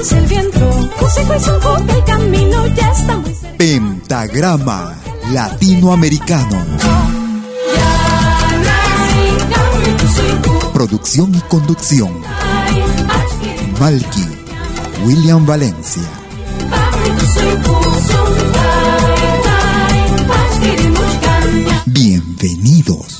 el 0.00 0.26
viento, 0.26 0.90
consejo 0.98 1.76
y 1.86 1.90
el 1.90 2.04
camino 2.04 2.66
ya 2.68 2.90
está 2.90 3.18
muy 3.18 3.34
cerca. 3.34 3.56
Pentagrama 3.58 4.96
Latinoamericano. 5.30 6.64
Producción 10.72 11.34
y 11.34 11.40
conducción. 11.40 12.12
Malky, 13.78 14.26
William 15.04 15.44
Valencia. 15.44 16.02
Bienvenidos. 21.84 23.19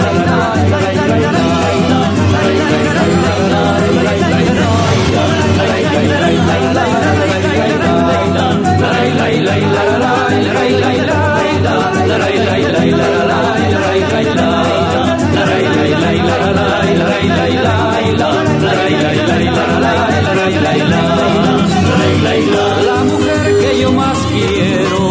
La 22.85 23.03
mujer 23.03 23.59
que 23.61 23.81
yo 23.81 23.91
más 23.93 24.17
quiero 24.31 25.03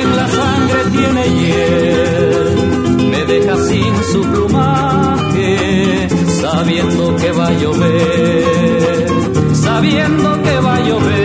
en 0.00 0.16
la 0.16 0.28
sangre 0.28 0.80
tiene 0.92 1.22
hiel, 1.36 3.10
me 3.10 3.24
deja 3.24 3.56
sin 3.56 3.94
su 4.12 4.20
plumaje, 4.22 6.08
sabiendo 6.40 7.16
que 7.16 7.32
va 7.32 7.46
a 7.48 7.52
llover, 7.52 9.08
sabiendo 9.54 10.42
que 10.42 10.60
va 10.60 10.74
a 10.76 10.80
llover. 10.80 11.23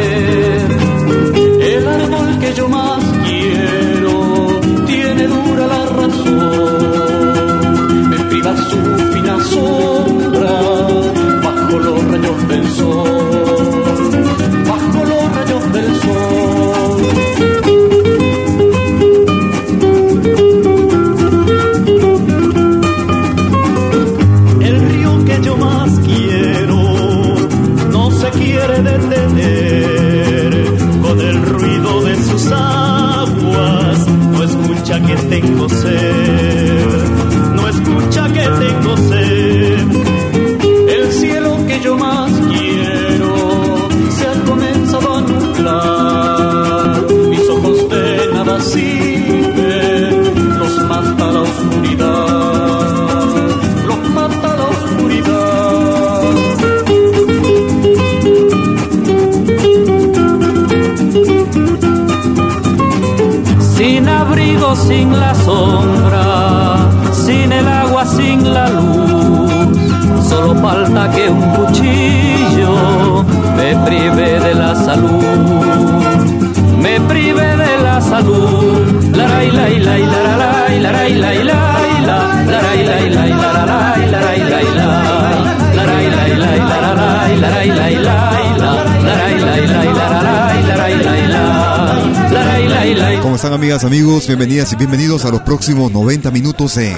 Y 94.59 94.75
bienvenidos 94.75 95.23
a 95.23 95.29
los 95.29 95.39
próximos 95.43 95.89
90 95.89 96.31
minutos 96.31 96.75
en 96.75 96.97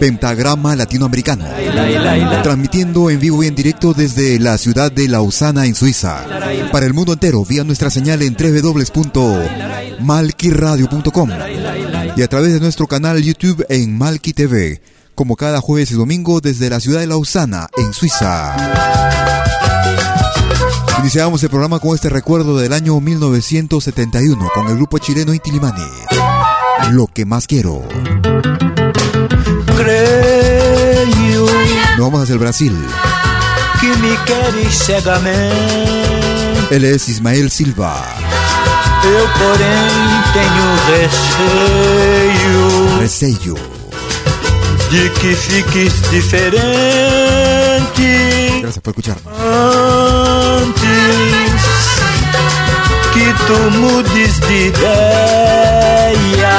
Pentagrama 0.00 0.74
Latinoamericano. 0.74 1.44
Transmitiendo 2.42 3.10
en 3.10 3.20
vivo 3.20 3.44
y 3.44 3.46
en 3.46 3.54
directo 3.54 3.92
desde 3.92 4.38
la 4.38 4.56
ciudad 4.56 4.90
de 4.90 5.08
Lausana 5.08 5.66
en 5.66 5.74
Suiza. 5.74 6.24
Para 6.72 6.86
el 6.86 6.94
mundo 6.94 7.12
entero 7.12 7.44
vía 7.44 7.62
nuestra 7.62 7.90
señal 7.90 8.22
en 8.22 8.34
www.malquiradio.com 8.34 11.30
y 12.16 12.22
a 12.22 12.28
través 12.28 12.54
de 12.54 12.60
nuestro 12.60 12.86
canal 12.86 13.22
YouTube 13.22 13.66
en 13.68 13.98
Malqui 13.98 14.32
TV, 14.32 14.80
como 15.14 15.36
cada 15.36 15.60
jueves 15.60 15.90
y 15.90 15.96
domingo 15.96 16.40
desde 16.40 16.70
la 16.70 16.80
ciudad 16.80 17.00
de 17.00 17.06
Lausana 17.06 17.68
en 17.76 17.92
Suiza. 17.92 18.56
Iniciamos 21.00 21.42
el 21.42 21.50
programa 21.50 21.80
con 21.80 21.94
este 21.94 22.08
recuerdo 22.08 22.56
del 22.56 22.72
año 22.72 22.98
1971 22.98 24.48
con 24.54 24.68
el 24.68 24.76
grupo 24.76 24.96
chileno 24.96 25.34
Intilimani. 25.34 25.82
Lo 26.92 27.06
que 27.06 27.24
más 27.24 27.46
quiero. 27.46 27.82
Creio 29.76 31.46
Nos 31.96 31.98
vamos 31.98 32.22
hacia 32.22 32.32
el 32.34 32.38
Brasil. 32.38 32.76
que 33.80 33.88
me 33.96 34.16
queres 34.24 34.78
cegamente. 34.78 35.34
Él 36.70 36.84
es 36.84 37.08
Ismael 37.08 37.50
Silva. 37.50 38.02
Eu, 39.04 39.28
porém, 39.38 39.92
tenho 40.32 40.66
receio 40.96 42.64
Receio. 43.00 43.54
de 44.90 45.10
que 45.20 45.34
fiques 45.34 46.10
diferente. 46.10 46.60
Gracias 48.62 48.82
por 48.82 48.92
escuchar. 48.92 49.18
Antes 50.56 51.60
que 53.14 53.32
tu 53.46 53.58
mudes 53.78 54.40
de 54.40 54.66
ideia, 54.66 56.56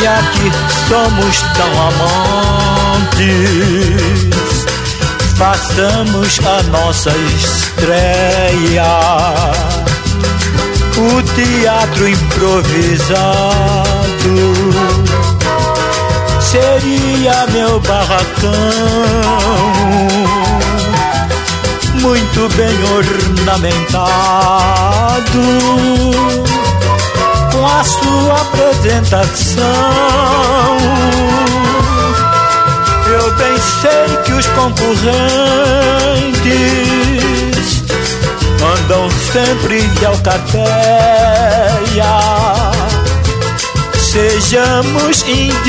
já 0.00 0.16
que 0.32 0.46
somos 0.88 1.34
tão 1.56 1.72
amantes, 3.08 3.26
façamos 5.36 6.38
a 6.46 6.62
nossa 6.70 7.10
estreia. 7.36 8.92
O 10.96 11.22
teatro 11.34 12.08
improvisado 12.08 13.28
seria 16.40 17.46
meu 17.52 17.80
barracão, 17.80 18.52
muito 22.00 22.48
bem 22.56 22.74
ornamentado, 22.94 24.08
com 27.52 27.66
a 27.66 27.84
sua 27.84 28.40
apresentação. 28.40 29.66
Eu 33.06 33.34
bem 33.36 33.58
sei 33.80 34.16
que 34.24 34.32
os 34.32 34.46
concorrentes 34.46 35.02
andam 38.62 39.10
sempre 39.32 39.80
de 39.80 40.06
alcateia 40.06 40.68
sejamos 44.10 45.22
indiferentes 45.28 45.68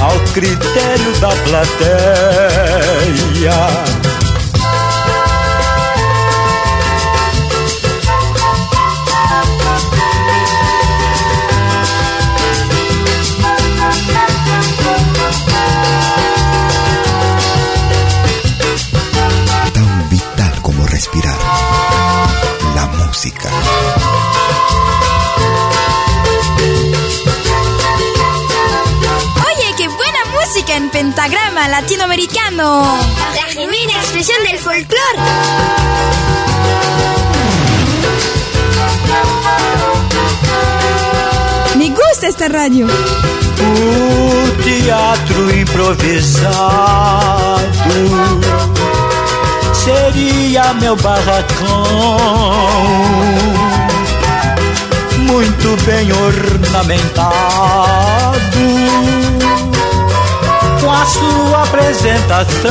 ao 0.00 0.18
critério 0.32 1.12
da 1.20 1.28
plateia. 1.28 1.70
Latinoamericano. 31.54 32.98
La 33.34 33.42
genuina 33.52 33.92
expresión 34.00 34.42
del 34.44 34.58
folclore. 34.58 35.18
Me 41.76 41.88
gusta 41.90 42.28
esta 42.28 42.48
radio. 42.48 42.86
O 42.86 44.62
teatro 44.62 45.50
improvisado 45.54 46.40
seria 49.84 50.72
meu 50.74 50.96
barracão, 50.96 51.86
muito 55.18 55.76
bem 55.84 56.12
ornamentado, 56.12 57.30
sua 61.06 61.62
apresentação. 61.62 62.70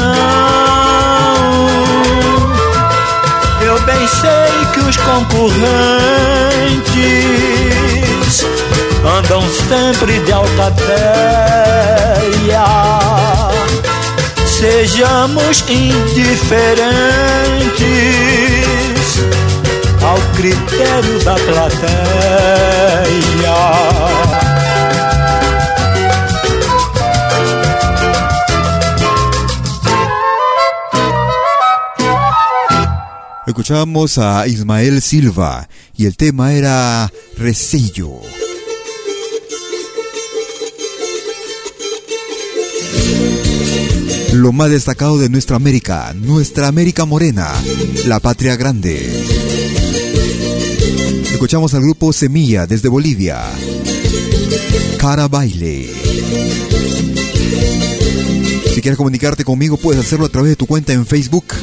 Eu 3.62 3.80
bem 3.82 4.08
sei 4.08 4.66
que 4.74 4.80
os 4.80 4.98
concorrentes 4.98 5.70
andam 9.18 9.42
sempre 9.68 10.20
de 10.20 10.32
alcateia. 10.32 10.90
Sejamos 14.46 15.64
indiferentes 15.70 16.80
ao 20.02 20.18
critério 20.36 21.20
da 21.24 21.36
plateia. 21.36 22.00
Escuchábamos 33.70 34.18
a 34.18 34.48
Ismael 34.48 35.00
Silva 35.00 35.70
y 35.96 36.08
el 36.08 36.18
tema 36.18 36.54
era 36.54 37.14
Resello. 37.38 38.20
Lo 44.34 44.52
más 44.54 44.72
destacado 44.72 45.20
de 45.20 45.30
nuestra 45.30 45.56
América, 45.56 46.16
nuestra 46.16 46.68
América 46.68 47.06
morena, 47.06 47.54
la 48.08 48.20
patria 48.20 48.56
grande. 48.56 49.08
Escuchamos 51.32 51.76
al 51.76 51.84
grupo 51.84 52.12
Semilla 52.12 52.66
desde 52.66 52.90
Bolivia. 52.90 53.40
Cara 54.98 55.28
Baile. 55.28 55.94
Si 58.74 58.82
quieres 58.82 58.98
comunicarte 58.98 59.44
conmigo, 59.44 59.78
puedes 59.78 60.04
hacerlo 60.04 60.26
a 60.26 60.30
través 60.30 60.50
de 60.50 60.56
tu 60.56 60.66
cuenta 60.66 60.92
en 60.92 61.06
Facebook. 61.06 61.54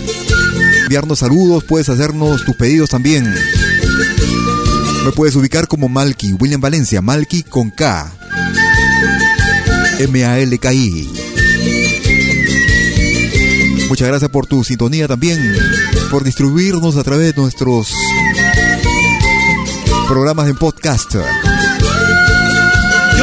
Enviarnos 0.87 1.19
saludos, 1.19 1.65
puedes 1.65 1.89
hacernos 1.89 2.45
tus 2.45 2.55
pedidos 2.55 2.91
también. 2.91 3.35
Me 5.05 5.11
puedes 5.11 5.35
ubicar 5.35 5.67
como 5.67 5.89
Malky, 5.89 6.35
William 6.35 6.61
Valencia, 6.61 7.03
Malky 7.03 7.43
con 7.43 7.73
K. 7.73 8.13
M-A-L-K-I. 9.99 11.11
Muchas 13.89 14.07
gracias 14.07 14.31
por 14.31 14.47
tu 14.47 14.63
sintonía 14.63 15.09
también, 15.09 15.57
por 16.09 16.23
distribuirnos 16.23 16.97
a 16.97 17.03
través 17.03 17.35
de 17.35 17.43
nuestros 17.43 17.93
programas 20.07 20.49
en 20.49 20.57
podcast. 20.57 21.15
Yo 21.15 21.25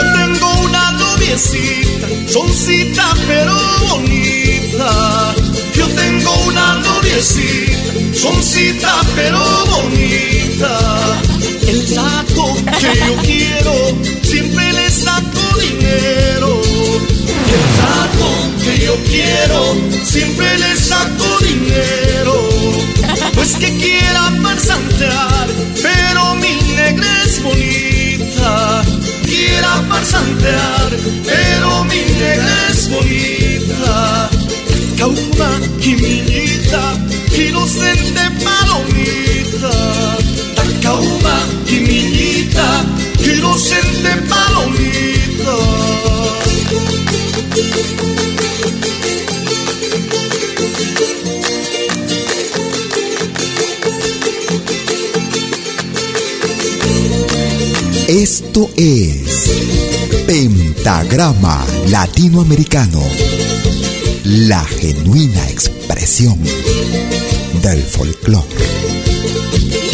tengo 0.01 0.63
una 0.65 0.91
noviecita, 0.91 2.09
soncita 2.29 3.13
pero 3.25 3.55
bonita. 3.89 5.33
Una 7.13 7.21
noviecita, 7.21 8.17
soncita 8.17 9.01
pero 9.15 9.39
bonita. 9.67 11.21
El 11.67 11.87
saco 11.93 12.55
que 12.79 12.99
yo 12.99 13.15
quiero, 13.21 13.73
siempre 14.23 14.73
le 14.73 14.89
saco 14.89 15.59
dinero. 15.59 16.61
El 17.53 17.63
saco 17.77 18.29
que 18.63 18.85
yo 18.85 18.95
quiero, 19.05 19.75
siempre 20.03 20.57
le 20.57 20.75
saco 20.75 21.37
dinero. 21.41 22.02
Esto 58.23 58.69
es 58.77 59.49
Pentagrama 60.25 61.61
Latinoamericano, 61.89 63.01
la 64.23 64.63
genuina 64.63 65.49
expresión 65.49 66.41
del 67.61 67.83
folclore. 67.83 68.47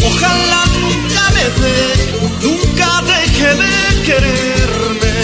Ojalá 0.06 0.64
nunca 0.78 1.24
me 1.34 1.44
deje, 1.60 2.06
nunca 2.46 3.02
deje 3.02 3.48
de 3.62 3.74
quererme. 4.06 5.14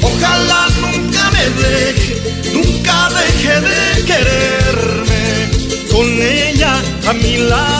Ojalá 0.00 0.68
nunca 0.80 1.30
me 1.30 1.44
deje, 1.62 2.14
nunca 2.54 3.10
deje 3.10 3.60
de 3.60 4.04
quererme. 4.06 5.22
Con 5.92 6.06
ella 6.22 6.82
a 7.08 7.12
mi 7.12 7.36
lado, 7.36 7.77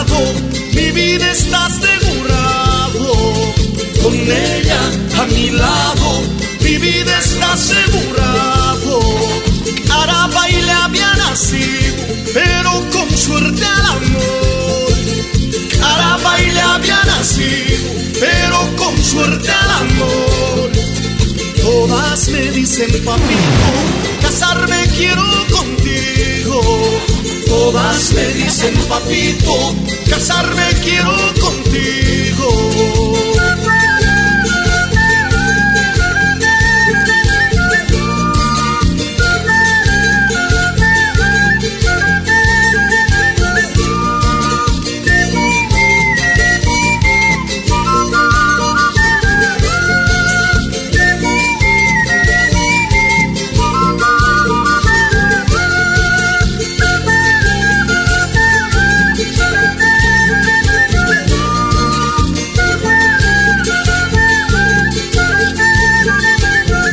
dicen 22.79 23.03
papito, 23.03 24.21
casarme 24.21 24.87
quiero 24.95 25.21
contigo. 25.51 26.61
Todas 27.45 28.13
me 28.13 28.25
dicen 28.27 28.73
papito, 28.87 29.75
casarme 30.09 30.63
quiero 30.81 31.13
contigo. 31.41 33.28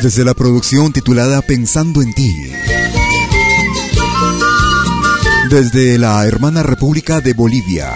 Desde 0.07 0.25
la 0.25 0.35
producción 0.35 0.93
titulada 0.93 1.43
Pensando 1.43 2.01
en 2.01 2.15
ti. 2.15 2.33
Desde 5.51 5.99
la 5.99 6.25
hermana 6.25 6.63
República 6.63 7.21
de 7.21 7.35
Bolivia. 7.35 7.93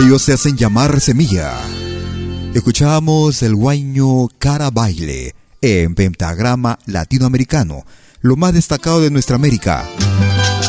Ellos 0.00 0.20
se 0.20 0.32
hacen 0.32 0.56
llamar 0.56 1.00
Semilla. 1.00 1.52
Escuchamos 2.52 3.40
el 3.44 3.54
guaño 3.54 4.26
Cara 4.40 4.70
Baile 4.70 5.36
en 5.60 5.94
pentagrama 5.94 6.80
latinoamericano, 6.86 7.84
lo 8.20 8.34
más 8.34 8.54
destacado 8.54 9.00
de 9.00 9.12
nuestra 9.12 9.36
América, 9.36 9.88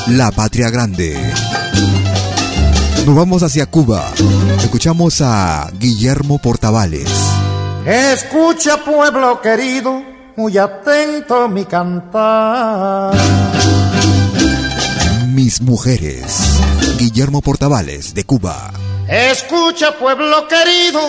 la 0.10 0.30
patria 0.32 0.70
grande. 0.70 1.20
Nos 3.08 3.16
vamos 3.16 3.42
hacia 3.42 3.66
Cuba. 3.66 4.14
Escuchamos 4.60 5.20
a 5.22 5.72
Guillermo 5.80 6.38
Portavales. 6.38 7.10
Escucha 7.86 8.78
pueblo 8.78 9.42
querido, 9.42 10.02
muy 10.38 10.58
atento 10.58 11.50
mi 11.50 11.66
cantar. 11.66 13.14
Mis 15.28 15.62
mujeres, 15.62 16.62
Guillermo 16.98 17.42
Portavales 17.42 18.14
de 18.14 18.24
Cuba. 18.24 18.72
Escucha 19.10 20.00
pueblo 20.00 20.48
querido, 20.48 21.02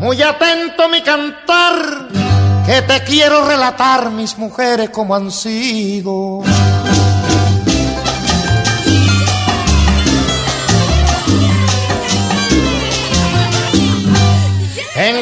muy 0.00 0.22
atento 0.22 0.88
mi 0.88 1.02
cantar, 1.02 2.08
que 2.64 2.80
te 2.80 3.04
quiero 3.04 3.44
relatar 3.46 4.10
mis 4.10 4.38
mujeres 4.38 4.88
como 4.88 5.14
han 5.14 5.30
sido. 5.30 6.44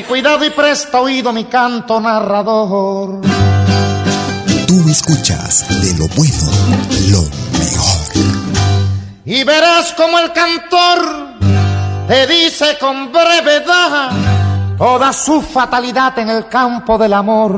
Cuidado 0.07 0.45
y 0.45 0.51
presta 0.51 1.01
oído 1.01 1.33
mi 1.33 1.45
canto 1.45 2.01
narrador. 2.01 3.21
Tú 4.67 4.89
escuchas 4.89 5.67
de 5.81 5.95
lo 5.95 6.07
bueno 6.09 6.51
lo 7.11 7.23
mejor. 7.59 8.07
Y 9.25 9.45
verás 9.45 9.93
como 9.93 10.19
el 10.19 10.33
cantor 10.33 11.37
te 12.07 12.27
dice 12.27 12.77
con 12.79 13.11
brevedad 13.13 14.11
toda 14.79 15.13
su 15.13 15.43
fatalidad 15.43 16.19
en 16.19 16.31
el 16.31 16.49
campo 16.49 16.97
del 16.99 17.13
amor. 17.13 17.57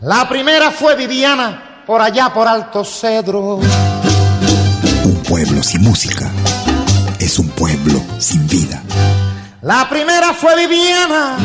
La 0.00 0.26
primera 0.26 0.70
fue 0.70 0.96
Viviana, 0.96 1.82
por 1.86 2.00
allá 2.00 2.32
por 2.32 2.48
Alto 2.48 2.84
Cedro 2.84 3.60
pueblo 5.30 5.62
sin 5.62 5.82
música 5.82 6.28
es 7.20 7.38
un 7.38 7.48
pueblo 7.50 8.02
sin 8.18 8.48
vida. 8.48 8.82
La 9.62 9.88
primera 9.88 10.34
fue 10.34 10.56
Viviana, 10.56 11.36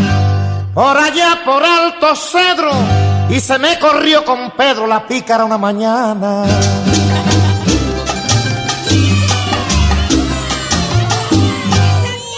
por 0.73 0.97
allá 0.97 1.43
por 1.45 1.63
Alto 1.63 2.15
Cedro, 2.15 2.71
y 3.29 3.39
se 3.39 3.59
me 3.59 3.77
corrió 3.77 4.25
con 4.25 4.49
Pedro 4.57 4.87
la 4.87 5.05
pícara 5.05 5.45
una 5.45 5.59
mañana. 5.59 6.45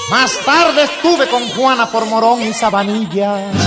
Más 0.09 0.31
tarde 0.45 0.83
estuve 0.83 1.29
con 1.29 1.47
Juana 1.51 1.89
por 1.89 2.05
Morón 2.07 2.41
y 2.41 2.51
Sabanilla. 2.51 3.66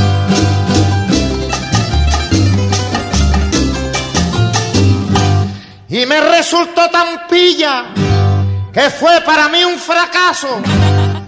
Y 5.90 6.06
me 6.06 6.20
resultó 6.20 6.88
tan 6.88 7.26
pilla 7.28 7.86
que 8.72 8.90
fue 8.90 9.20
para 9.22 9.48
mí 9.48 9.64
un 9.64 9.76
fracaso 9.76 10.62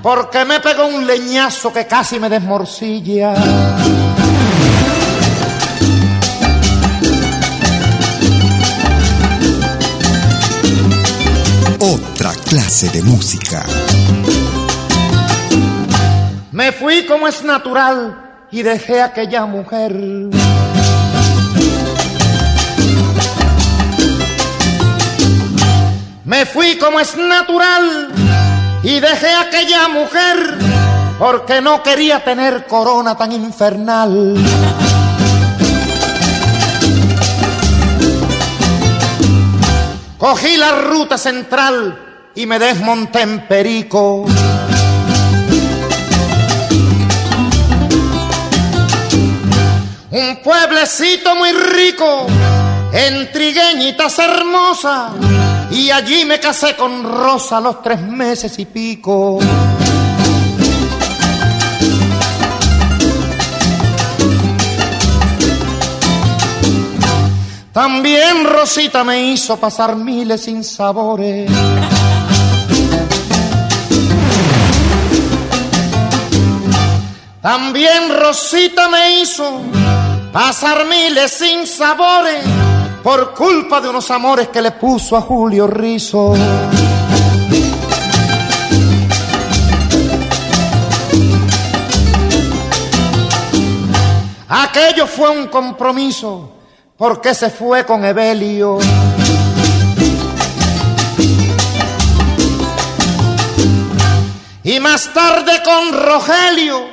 porque 0.00 0.44
me 0.44 0.60
pegó 0.60 0.86
un 0.86 1.04
leñazo 1.04 1.72
que 1.72 1.84
casi 1.86 2.20
me 2.20 2.28
desmorcilla. 2.28 3.34
Otra 11.80 12.32
clase 12.48 12.88
de 12.90 13.02
música. 13.02 13.64
Me 16.52 16.70
fui 16.70 17.04
como 17.06 17.26
es 17.26 17.42
natural 17.42 18.46
y 18.52 18.62
dejé 18.62 19.00
a 19.00 19.06
aquella 19.06 19.44
mujer. 19.46 19.92
Me 26.32 26.46
fui 26.46 26.78
como 26.78 26.98
es 26.98 27.14
natural 27.14 28.08
y 28.82 29.00
dejé 29.00 29.28
a 29.32 29.42
aquella 29.42 29.86
mujer 29.88 30.56
porque 31.18 31.60
no 31.60 31.82
quería 31.82 32.24
tener 32.24 32.66
corona 32.66 33.14
tan 33.14 33.32
infernal. 33.32 34.34
Cogí 40.16 40.56
la 40.56 40.72
ruta 40.72 41.18
central 41.18 42.30
y 42.34 42.46
me 42.46 42.58
desmonté 42.58 43.20
en 43.20 43.46
Perico. 43.46 44.24
Un 50.10 50.36
pueblecito 50.42 51.34
muy 51.36 51.52
rico, 51.52 52.26
en 52.94 53.30
trigueñitas 53.30 54.18
hermosas 54.18 55.51
y 55.72 55.90
allí 55.90 56.24
me 56.26 56.38
casé 56.38 56.76
con 56.76 57.02
Rosa 57.02 57.60
los 57.60 57.82
tres 57.82 58.00
meses 58.02 58.58
y 58.58 58.66
pico. 58.66 59.38
También 67.72 68.44
Rosita 68.44 69.02
me 69.02 69.32
hizo 69.32 69.56
pasar 69.56 69.96
miles 69.96 70.42
sin 70.42 70.62
sabores. 70.62 71.50
También 77.40 78.14
Rosita 78.20 78.90
me 78.90 79.20
hizo 79.20 79.62
pasar 80.32 80.84
miles 80.84 81.32
sin 81.32 81.66
sabores 81.66 82.71
por 83.02 83.34
culpa 83.34 83.80
de 83.80 83.88
unos 83.88 84.10
amores 84.10 84.48
que 84.48 84.62
le 84.62 84.70
puso 84.72 85.16
a 85.16 85.20
Julio 85.20 85.66
Rizo. 85.66 86.34
Aquello 94.48 95.06
fue 95.06 95.30
un 95.30 95.48
compromiso 95.48 96.52
porque 96.96 97.34
se 97.34 97.50
fue 97.50 97.84
con 97.84 98.04
Evelio. 98.04 98.78
Y 104.64 104.78
más 104.78 105.12
tarde 105.12 105.60
con 105.64 105.92
Rogelio 105.92 106.86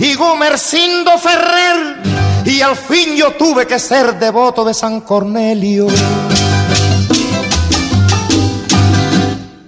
y 0.00 0.14
Gumercindo 0.14 1.16
Ferrer 1.18 2.27
y 2.48 2.62
al 2.62 2.76
fin 2.76 3.14
yo 3.16 3.32
tuve 3.32 3.66
que 3.66 3.78
ser 3.78 4.18
devoto 4.18 4.64
de 4.64 4.72
San 4.72 5.02
Cornelio. 5.02 5.86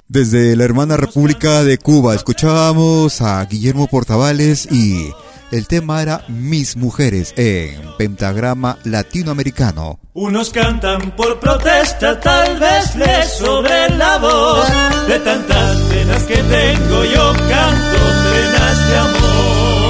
Desde 0.09 0.57
la 0.57 0.65
hermana 0.65 0.97
República 0.97 1.63
de 1.63 1.79
Cuba 1.79 2.15
escuchábamos 2.15 3.21
a 3.21 3.45
Guillermo 3.45 3.87
Portavales 3.87 4.67
y 4.73 5.13
el 5.53 5.67
tema 5.67 6.01
era 6.01 6.25
Mis 6.29 6.77
Mujeres 6.77 7.35
en 7.37 7.81
Pentagrama 7.99 8.79
Latinoamericano. 8.85 10.01
Unos 10.15 10.51
cantan 10.51 11.15
por 11.17 11.39
protesta, 11.39 12.19
tal 12.19 12.59
vez 12.59 12.97
les 12.97 13.29
sobre 13.35 13.91
la 13.91 14.19
voz. 14.19 14.69
De 15.07 15.19
tantas 15.21 15.77
penas 15.83 16.23
que 16.25 16.37
tengo, 16.37 17.05
yo 17.05 17.33
canto 17.49 17.99
penas 18.33 18.89
de 18.89 18.97
amor. 18.97 19.90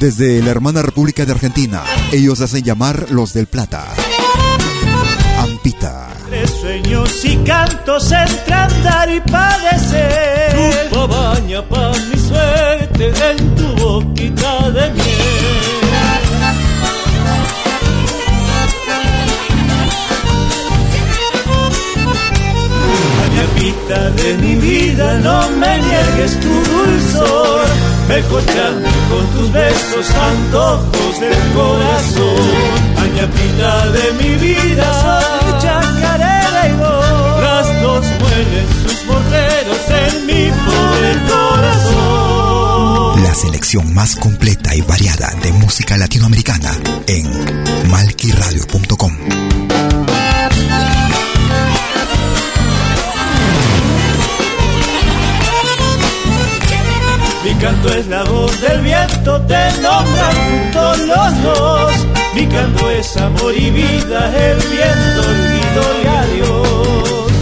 Desde 0.00 0.42
la 0.42 0.50
hermana 0.50 0.82
República 0.82 1.26
de 1.26 1.32
Argentina, 1.32 1.82
ellos 2.10 2.40
hacen 2.40 2.64
llamar 2.64 3.10
los 3.10 3.34
del 3.34 3.46
Plata. 3.46 3.84
Ampita 5.38 6.10
sueños 6.60 7.24
y 7.24 7.36
cantos 7.38 8.12
entre 8.12 8.54
andar 8.54 9.10
y 9.10 9.20
padecer. 9.20 10.88
Tu 10.90 11.06
baña 11.06 11.62
pa' 11.68 11.92
mi 12.10 12.18
suerte 12.18 13.12
en 13.30 13.54
tu 13.56 13.66
boquita 13.76 14.70
de 14.70 14.90
miel. 14.90 15.80
Añapita 23.24 24.10
de 24.10 24.34
mi 24.38 24.54
vida, 24.56 25.18
no 25.18 25.50
me 25.50 25.78
niegues 25.78 26.40
tu 26.40 26.48
dulzor. 26.48 27.89
Mejorando 28.10 28.88
con 29.08 29.24
tus 29.28 29.52
besos, 29.52 30.10
antojos 30.10 31.20
del 31.20 31.52
corazón. 31.54 32.50
Añapita 32.98 33.88
de 33.90 34.12
mi 34.14 34.34
vida, 34.34 35.60
chacarera 35.60 36.68
y 36.68 36.72
dos. 36.76 37.40
Las 37.40 37.82
dos 37.82 38.04
muelen 38.18 38.66
sus 38.82 39.04
morreros 39.06 39.88
en 39.88 40.26
mi 40.26 40.50
pobre 40.66 41.10
corazón. 41.28 43.22
La 43.22 43.32
selección 43.32 43.94
más 43.94 44.16
completa 44.16 44.74
y 44.74 44.80
variada 44.82 45.30
de 45.44 45.52
música 45.52 45.96
latinoamericana 45.96 46.76
en 47.06 47.88
malquiradio.com. 47.88 49.12
Mi 57.50 57.56
canto 57.56 57.88
es 57.92 58.06
la 58.06 58.22
voz 58.22 58.60
del 58.60 58.80
viento, 58.80 59.40
te 59.42 59.72
nombran 59.82 60.34
juntos 60.46 60.98
los 61.00 61.42
dos. 61.42 61.92
Mi 62.32 62.46
canto 62.46 62.88
es 62.90 63.16
amor 63.16 63.52
y 63.56 63.70
vida, 63.70 64.32
el 64.36 64.56
viento, 64.68 65.20
olvido 65.28 65.82
y 66.00 66.06
adiós. 66.20 67.32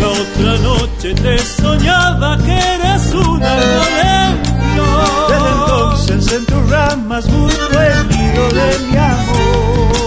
La 0.00 0.08
otra 0.08 0.58
noche 0.62 1.14
te 1.14 1.38
soñaba 1.38 2.38
que 2.38 2.56
eres 2.56 3.12
una 3.12 3.52
arbolento. 3.52 4.86
Desde 5.28 5.48
entonces 5.48 6.32
en 6.32 6.46
tus 6.46 6.70
ramas 6.70 7.26
busco 7.28 7.80
el 7.80 8.08
nido 8.08 8.48
de 8.50 8.78
mi 8.88 8.96
amor. 8.96 10.05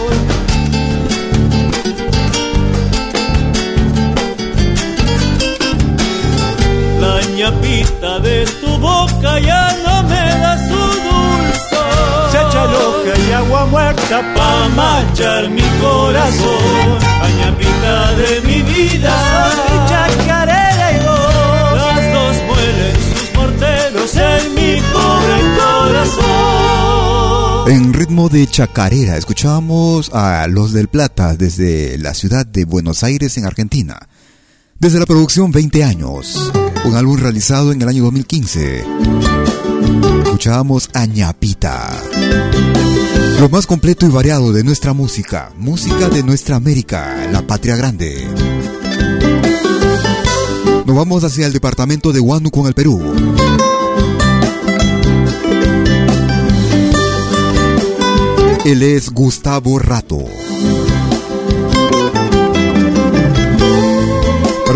Ñapita 7.40 8.20
de 8.20 8.46
tu 8.60 8.78
boca 8.80 9.40
ya 9.40 9.74
no 9.86 10.04
me 10.04 10.24
da 10.44 10.58
su 10.68 10.82
dulzor. 11.08 12.32
Se 12.32 12.38
echa 12.38 12.66
loca 12.66 13.14
y 13.18 13.32
agua 13.32 13.66
muerta 13.68 14.18
pa' 14.36 14.68
manchar 14.76 15.50
mi 15.50 15.64
corazón. 15.80 16.98
Añapita 17.28 18.14
de 18.16 18.42
mi 18.42 18.62
vida, 18.62 19.16
mi 19.70 19.78
chacarera 19.90 20.88
y 20.92 21.00
vos. 21.06 21.76
Las 21.76 22.14
dos 22.14 22.36
mueren 22.48 22.96
sus 23.10 23.30
morteros 23.38 24.16
en 24.18 24.44
mi 24.56 24.82
pobre 24.92 25.38
corazón. 25.62 26.30
En 27.72 27.94
ritmo 27.94 28.28
de 28.28 28.48
chacarera 28.48 29.16
escuchamos 29.16 30.12
a 30.14 30.46
Los 30.48 30.74
del 30.74 30.90
Plata 30.90 31.36
desde 31.36 31.98
la 32.00 32.14
ciudad 32.14 32.46
de 32.46 32.66
Buenos 32.66 33.02
Aires 33.06 33.38
en 33.38 33.46
Argentina. 33.46 33.98
Desde 34.78 35.00
la 35.00 35.06
producción 35.06 35.52
20 35.52 35.84
años, 35.84 36.52
un 36.86 36.96
álbum 36.96 37.18
realizado 37.18 37.72
en 37.72 37.82
el 37.82 37.88
año 37.88 38.04
2015. 38.04 38.86
Escuchábamos 40.24 40.90
a. 40.94 41.08
Lo 43.40 43.50
más 43.50 43.68
completo 43.68 44.06
y 44.06 44.10
variado 44.10 44.52
de 44.52 44.64
nuestra 44.64 44.94
música, 44.94 45.52
música 45.58 46.10
de 46.10 46.24
nuestra 46.24 46.56
América, 46.56 47.28
la 47.32 47.42
patria 47.42 47.76
grande. 47.76 48.28
Nos 50.86 50.96
vamos 50.96 51.24
hacia 51.24 51.48
el 51.48 51.54
departamento 51.54 52.12
de 52.12 52.20
Huánuco 52.20 52.62
en 52.62 52.68
el 52.68 52.74
Perú. 52.74 53.02
Él 58.66 58.84
es 58.84 59.10
Gustavo 59.10 59.80
Rato. 59.80 60.26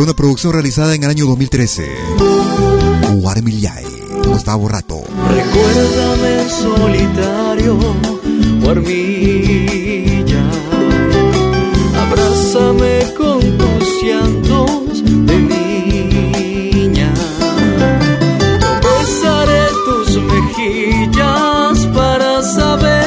Una 0.04 0.14
producción 0.14 0.52
realizada 0.52 0.96
en 0.96 1.04
el 1.04 1.10
año 1.10 1.26
2013. 1.26 1.88
Guarmillay, 3.22 3.86
Gustavo 4.26 4.68
Rato. 4.68 5.02
Recuérdame 5.30 6.50
solitario, 6.50 7.78
Guarmillay. 8.62 10.26
Abrázame 11.98 13.14
con 13.18 13.40
tus 13.58 14.04
llantos 14.04 15.04
de 15.06 15.38
niña. 15.40 17.14
Besaré 18.84 19.68
tus 19.86 20.18
mejillas 20.22 21.86
para 21.96 22.42
saber 22.44 23.06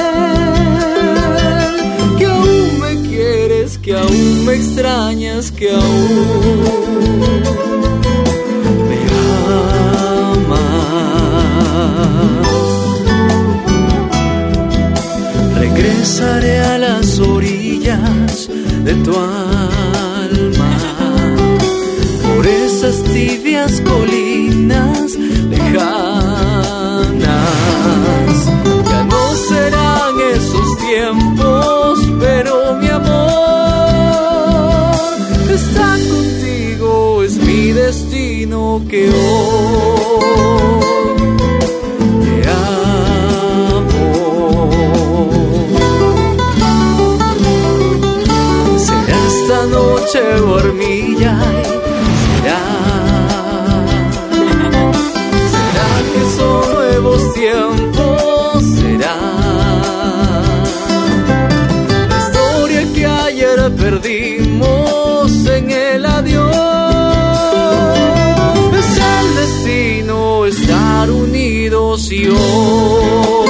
que 2.18 2.24
aún 2.24 2.80
me 2.80 3.08
quieres, 3.08 3.76
que 3.78 3.94
aún 3.94 4.46
me 4.46 4.54
extrañas, 4.54 5.15
que 5.36 5.70
aún. 5.70 6.96
Regresaré 15.58 16.60
a 16.60 16.78
las 16.78 17.18
orillas 17.18 18.48
de 18.82 18.94
tu 19.04 19.10
alma, 19.14 20.78
por 22.22 22.46
esas 22.46 23.02
tibias 23.04 23.82
colinas 23.82 25.16
lejanas. 25.50 27.45
Que 38.84 39.08
hoy 39.08 40.36
noche 49.70 50.20
dormilla 50.38 51.38
será 52.42 52.62
será 55.52 55.90
que 56.12 56.22
son 56.36 56.74
nuevos 56.74 57.34
tiempos 57.34 58.62
será. 58.76 59.16
La 62.08 62.18
historia 62.18 62.92
que 62.94 63.06
ayer 63.06 63.58
perdimos 63.76 65.46
en 65.46 65.70
el 65.70 66.06
adiós 66.06 66.45
unidos 72.08 73.45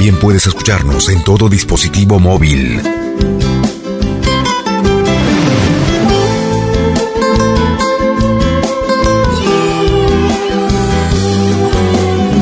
También 0.00 0.18
puedes 0.18 0.46
escucharnos 0.46 1.10
en 1.10 1.22
todo 1.24 1.50
dispositivo 1.50 2.18
móvil. 2.18 2.76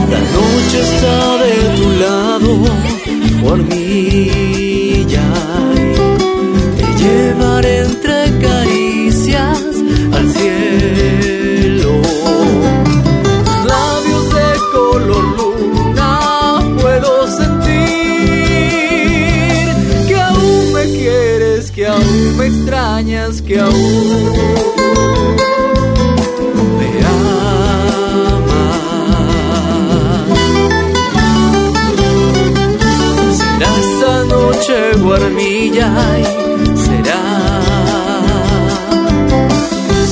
La 0.09 0.21
noche 0.21 0.81
está 0.83 1.39
de 1.43 1.55
tu 1.77 1.91
lado 1.99 2.49
por 3.43 3.59
mí. 3.65 4.58
Aún 23.59 24.33
me 26.79 26.91
amas. 27.05 27.49
Será 33.39 33.71
esta 33.85 34.15
noche 34.25 34.77
guarmilla 35.03 35.89
y 36.19 36.25
será. 36.87 37.23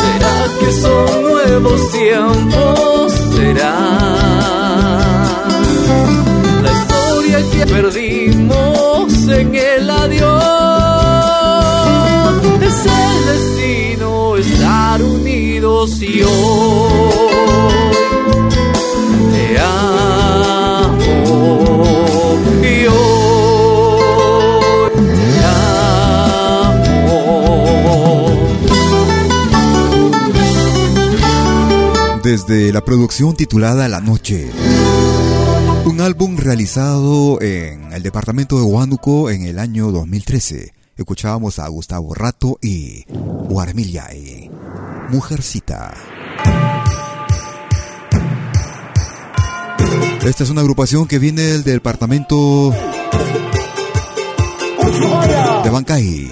Será 0.01 0.35
que 0.61 0.69
son 0.73 1.09
nuevos 1.23 1.81
tiempos, 1.93 2.46
Desde 32.37 32.71
la 32.71 32.85
producción 32.85 33.35
titulada 33.35 33.89
La 33.89 34.03
Noche. 34.03 34.51
Un 35.87 36.03
álbum 36.03 36.37
realizado 36.37 37.41
en 37.41 37.95
el 37.95 38.03
departamento 38.03 38.59
de 38.59 38.63
Huánuco 38.63 39.31
en 39.31 39.47
el 39.47 39.59
año 39.59 39.91
2013 39.91 40.75
escuchábamos 40.99 41.59
a 41.59 41.69
Gustavo 41.69 42.13
Rato 42.13 42.59
y 42.61 43.05
Guarmillay, 43.09 44.51
Mujercita. 45.09 45.95
Esta 50.23 50.45
es 50.45 50.51
una 50.51 50.61
agrupación 50.61 51.09
que 51.09 51.19
viene 51.19 51.41
del 51.41 51.65
departamento 51.65 52.71
de 55.65 55.71
Bancay. 55.71 56.31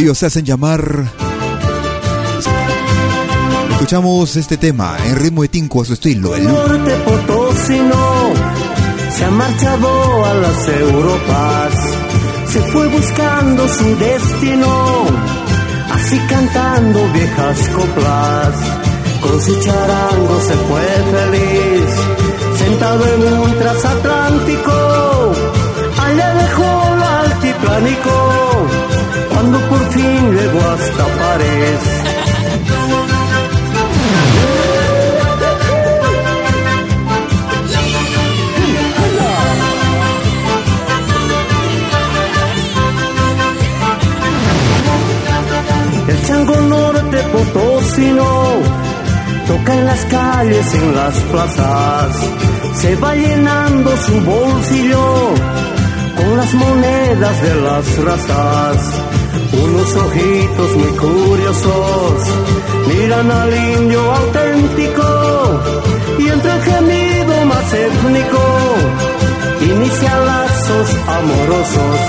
Ellos 0.00 0.16
se 0.16 0.24
hacen 0.24 0.46
llamar. 0.46 1.10
Escuchamos 3.72 4.34
este 4.34 4.56
tema 4.56 4.96
en 5.04 5.16
ritmo 5.16 5.42
de 5.42 5.48
tinco 5.48 5.82
a 5.82 5.84
su 5.84 5.92
estilo. 5.92 6.34
El 6.34 6.44
norte 6.44 6.92
potosino 7.04 8.32
se 9.14 9.24
ha 9.26 9.30
marchado 9.30 10.24
a 10.24 10.34
las 10.36 10.68
Europas, 10.68 11.74
se 12.48 12.60
fue 12.72 12.88
buscando 12.88 13.68
su 13.68 13.84
destino, 13.98 15.04
así 15.92 16.18
cantando 16.30 17.06
viejas 17.12 17.68
coplas. 17.68 18.54
Con 19.20 19.42
su 19.42 19.60
charango 19.60 20.40
se 20.40 20.54
fue 20.54 20.82
feliz, 21.12 22.58
sentado 22.58 23.04
en 23.06 23.38
un 23.38 23.58
transatlántico, 23.58 25.32
allá 25.98 26.34
dejó 26.36 26.96
lo 26.96 27.06
altiplánico 27.06 28.40
cuando 29.40 29.58
fin 29.90 30.36
llegó 30.36 30.60
hasta 30.60 31.04
París. 31.20 31.80
El 46.08 46.26
chango 46.26 46.56
norte 46.62 47.18
potosino 47.32 48.24
toca 49.46 49.74
en 49.74 49.86
las 49.86 50.04
calles, 50.06 50.74
en 50.74 50.94
las 50.94 51.14
plazas, 51.30 52.16
se 52.74 52.96
va 52.96 53.14
llenando 53.14 53.96
su 53.96 54.20
bolsillo 54.20 55.34
con 56.16 56.36
las 56.36 56.54
monedas 56.54 57.42
de 57.42 57.54
las 57.62 57.98
razas 58.04 59.00
unos 59.52 59.94
ojitos 59.96 60.76
muy 60.76 60.92
curiosos 60.96 62.14
miran 62.88 63.30
al 63.30 63.52
indio 63.76 64.00
auténtico 64.12 65.60
y 66.18 66.28
entre 66.28 66.52
el 66.52 66.62
gemido 66.62 67.44
más 67.46 67.72
étnico 67.72 68.40
inicia 69.60 70.18
lazos 70.18 70.88
amorosos. 71.06 72.00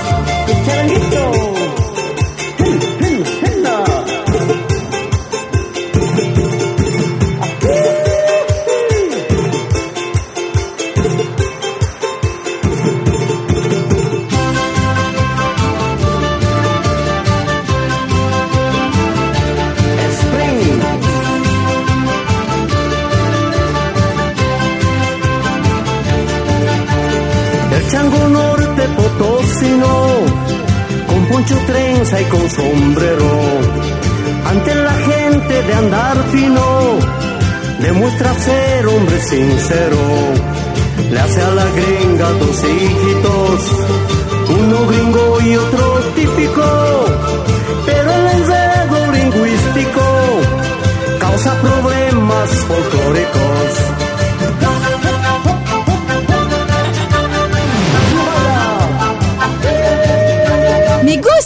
Con 32.32 32.50
sombrero. 32.50 33.30
Ante 34.46 34.74
la 34.74 34.92
gente 34.92 35.62
de 35.62 35.74
andar 35.74 36.16
fino, 36.32 36.98
demuestra 37.80 38.34
ser 38.34 38.86
hombre 38.86 39.20
sincero. 39.20 39.98
Le 41.10 41.20
hace 41.20 41.42
a 41.42 41.50
la 41.50 41.66
gringa 41.78 42.28
dos 42.42 42.64
hijitos, 42.64 43.60
uno 44.60 44.86
gringo 44.86 45.40
y 45.42 45.56
otro 45.56 45.84
típico. 46.16 46.64
Pero 47.86 48.08
el 48.18 48.26
enredo 48.38 49.12
lingüístico 49.12 50.04
causa 51.20 51.54
problemas 51.60 52.50
folclóricos 52.68 54.01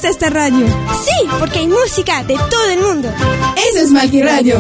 esta 0.09 0.31
radio. 0.31 0.67
Sí, 1.05 1.29
porque 1.39 1.61
hay 1.61 1.69
música 1.69 2.23
de 2.25 2.35
todo 2.35 2.71
el 2.71 2.81
mundo. 2.81 3.09
Eso 3.71 3.81
es 3.85 3.91
Malqui 3.91 4.23
Radio. 4.23 4.57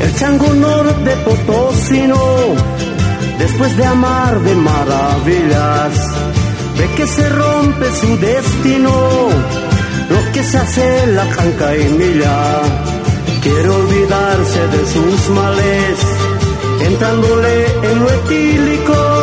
El 0.00 0.14
chango 0.16 0.52
norte 0.54 1.16
potosino, 1.24 2.16
después 3.38 3.76
de 3.76 3.86
amar 3.86 4.40
de 4.40 4.54
maravillas, 4.54 5.92
ve 6.78 6.88
que 6.96 7.06
se 7.06 7.28
rompe 7.28 7.86
su 8.00 8.16
destino, 8.18 9.28
lo 10.10 10.32
que 10.32 10.42
se 10.42 10.58
hace 10.58 11.06
la 11.08 11.28
canca 11.28 11.76
y 11.76 11.84
milla. 11.84 12.60
Quiere 13.42 13.68
olvidarse 13.68 14.68
de 14.68 14.86
sus 14.92 15.30
males, 15.30 15.98
entrándole 16.80 17.66
en 17.90 18.00
lo 18.00 18.10
etílico, 18.10 19.13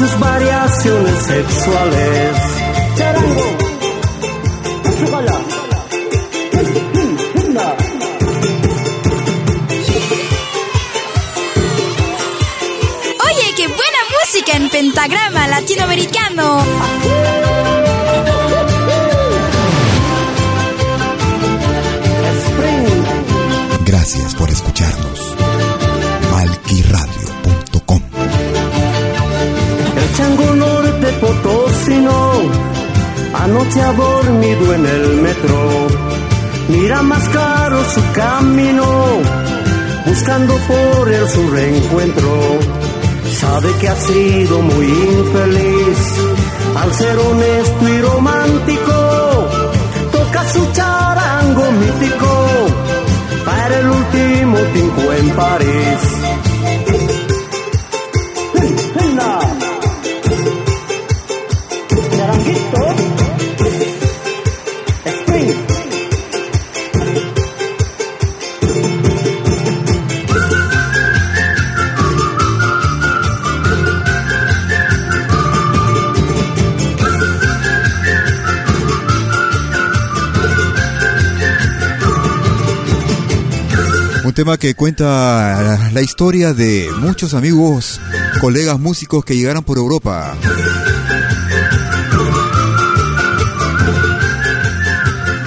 sus 0.00 0.18
variaciones 0.18 1.22
sexuales. 1.24 2.36
Charango, 2.96 3.56
Oye, 13.26 13.54
qué 13.56 13.66
buena 13.66 14.00
música 14.22 14.56
en 14.56 14.70
pentagrama 14.70 15.46
latinoamericano. 15.48 16.64
Gracias 23.84 24.34
por 24.34 24.48
escucharnos. 24.48 25.09
vecino, 31.80 32.32
anoche 33.34 33.80
ha 33.80 33.92
dormido 33.92 34.74
en 34.74 34.86
el 34.86 35.16
metro, 35.22 35.86
mira 36.68 37.02
más 37.02 37.28
caro 37.28 37.82
su 37.84 38.02
camino, 38.12 38.84
buscando 40.06 40.54
por 40.68 41.08
él 41.08 41.28
su 41.28 41.50
reencuentro, 41.50 42.58
sabe 43.38 43.68
que 43.80 43.88
ha 43.88 43.96
sido 43.96 44.60
muy 44.60 44.86
infeliz, 44.86 45.98
al 46.82 46.92
ser 46.94 47.18
honesto 47.18 47.88
y 47.88 48.00
romántico, 48.02 49.48
toca 50.12 50.48
su 50.48 50.72
charango 50.72 51.70
mítico, 51.72 52.66
para 53.44 53.78
el 53.78 53.86
último 53.86 54.58
tinco 54.74 55.12
en 55.12 55.30
París. 55.30 56.19
Tema 84.40 84.56
que 84.56 84.74
cuenta 84.74 85.90
la 85.92 86.00
historia 86.00 86.54
de 86.54 86.88
muchos 86.98 87.34
amigos, 87.34 88.00
colegas 88.40 88.80
músicos 88.80 89.22
que 89.22 89.36
llegaron 89.36 89.62
por 89.62 89.76
Europa. 89.76 90.34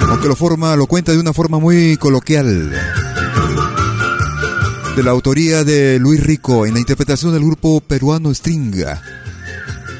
Aunque 0.08 0.28
lo 0.28 0.36
forma, 0.36 0.76
lo 0.76 0.86
cuenta 0.86 1.10
de 1.10 1.18
una 1.18 1.32
forma 1.32 1.58
muy 1.58 1.96
coloquial. 1.96 2.70
De 4.94 5.02
la 5.02 5.10
autoría 5.10 5.64
de 5.64 5.98
Luis 5.98 6.22
Rico 6.22 6.64
en 6.64 6.74
la 6.74 6.78
interpretación 6.78 7.32
del 7.32 7.42
grupo 7.42 7.80
peruano 7.80 8.32
Stringa. 8.32 9.02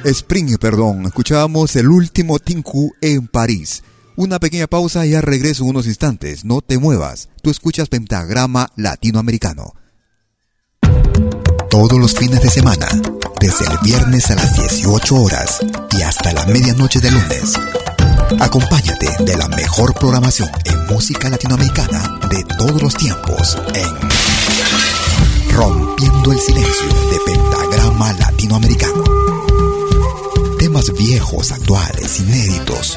Spring, 0.05 0.57
perdón. 0.59 1.07
Escuchábamos 1.07 1.75
el 1.75 1.89
último 1.89 2.39
Tinku 2.39 2.95
en 3.01 3.27
París. 3.27 3.83
Una 4.17 4.39
pequeña 4.39 4.69
pausa 4.69 5.05
y 5.05 5.11
ya 5.11 5.21
regreso 5.21 5.65
unos 5.65 5.87
instantes. 5.87 6.45
No 6.45 6.61
te 6.61 6.79
muevas. 6.79 7.31
Tú 7.43 7.51
escuchas 7.51 7.89
Pentagrama 7.89 8.71
Latinoamericano. 8.77 9.75
Todos 11.69 11.99
los 11.99 12.15
fines 12.15 12.41
de 12.41 12.49
semana, 12.49 12.87
desde 13.41 13.65
el 13.65 13.77
viernes 13.83 14.31
a 14.31 14.37
las 14.37 14.55
18 14.55 15.17
horas 15.17 15.59
y 15.91 16.03
hasta 16.03 16.33
la 16.33 16.47
medianoche 16.47 17.01
de 17.01 17.11
lunes. 17.11 17.55
Acompáñate 18.39 19.25
de 19.25 19.37
la 19.37 19.49
mejor 19.49 19.93
programación 19.95 20.49
en 20.65 20.87
música 20.87 21.29
latinoamericana 21.29 22.21
de 22.31 22.45
todos 22.57 22.81
los 22.81 22.95
tiempos 22.95 23.59
en 23.75 23.91
Rompiendo 25.57 26.33
el 26.33 26.39
Silencio 26.39 26.87
de 27.11 27.33
Pentagrama 27.33 28.13
Latinoamericano. 28.13 29.03
Temas 30.57 30.93
viejos, 30.93 31.51
actuales, 31.51 32.21
inéditos 32.21 32.97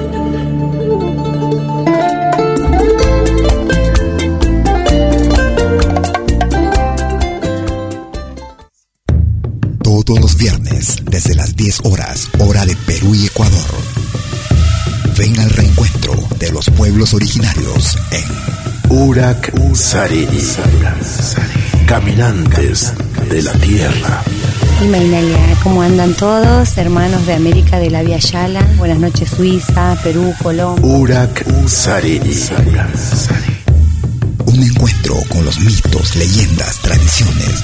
Todos 10.11 10.23
los 10.23 10.35
viernes 10.35 10.97
desde 11.09 11.35
las 11.35 11.55
10 11.55 11.85
horas, 11.85 12.27
hora 12.39 12.65
de 12.65 12.75
Perú 12.75 13.15
y 13.15 13.27
Ecuador. 13.27 13.71
Ven 15.17 15.39
al 15.39 15.49
reencuentro 15.49 16.13
de 16.37 16.51
los 16.51 16.69
pueblos 16.71 17.13
originarios 17.13 17.97
en 18.11 18.97
Urak 18.97 19.53
Sariri, 19.73 20.43
caminantes 21.85 22.91
de 23.29 23.41
la 23.41 23.53
tierra. 23.53 24.21
Y 24.81 25.63
¿cómo 25.63 25.81
andan 25.81 26.13
todos? 26.15 26.77
Hermanos 26.77 27.25
de 27.25 27.33
América 27.35 27.79
de 27.79 27.89
la 27.89 28.03
Via 28.03 28.17
Yala. 28.17 28.67
Buenas 28.77 28.99
noches, 28.99 29.29
Suiza, 29.29 29.97
Perú, 30.03 30.33
Colombia. 30.43 30.85
Urak 30.85 31.45
Sariri. 31.69 32.49
Un 34.45 34.61
encuentro 34.61 35.15
con 35.29 35.45
los 35.45 35.57
mitos, 35.61 36.17
leyendas, 36.17 36.79
tradiciones 36.79 37.63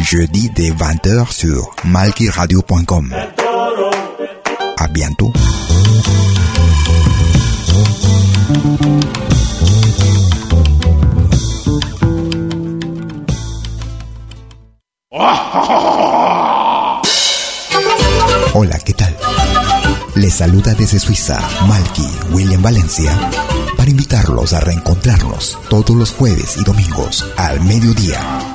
jeudi 0.00 0.50
dès 0.54 0.70
20h 0.70 1.32
sur 1.32 1.74
malkiradio.com. 1.84 3.14
À 4.76 4.88
bientôt. 4.88 5.32
Hola, 18.54 18.78
¿qué 18.84 18.92
tal? 18.92 19.14
Les 20.16 20.30
saluda 20.30 20.74
desde 20.74 20.98
Suiza 20.98 21.38
Malky 21.68 22.08
William 22.32 22.60
Valencia 22.60 23.12
para 23.76 23.90
invitarlos 23.90 24.52
a 24.52 24.60
reencontrarnos 24.60 25.56
todos 25.70 25.90
los 25.90 26.12
jueves 26.12 26.56
y 26.56 26.64
domingos 26.64 27.24
al 27.36 27.60
mediodía, 27.60 28.18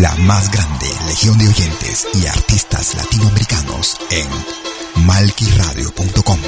La 0.00 0.12
más 0.16 0.50
grande 0.50 0.86
legión 1.06 1.38
de 1.38 1.48
oyentes 1.48 2.08
y 2.14 2.26
artistas 2.26 2.96
latinoamericanos 2.96 3.96
en 4.10 4.26
malquiradio.com. 5.06 6.38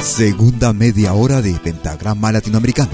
Segunda 0.00 0.72
media 0.72 1.14
hora 1.14 1.42
de 1.42 1.54
Pentagrama 1.54 2.30
Latinoamericano. 2.30 2.90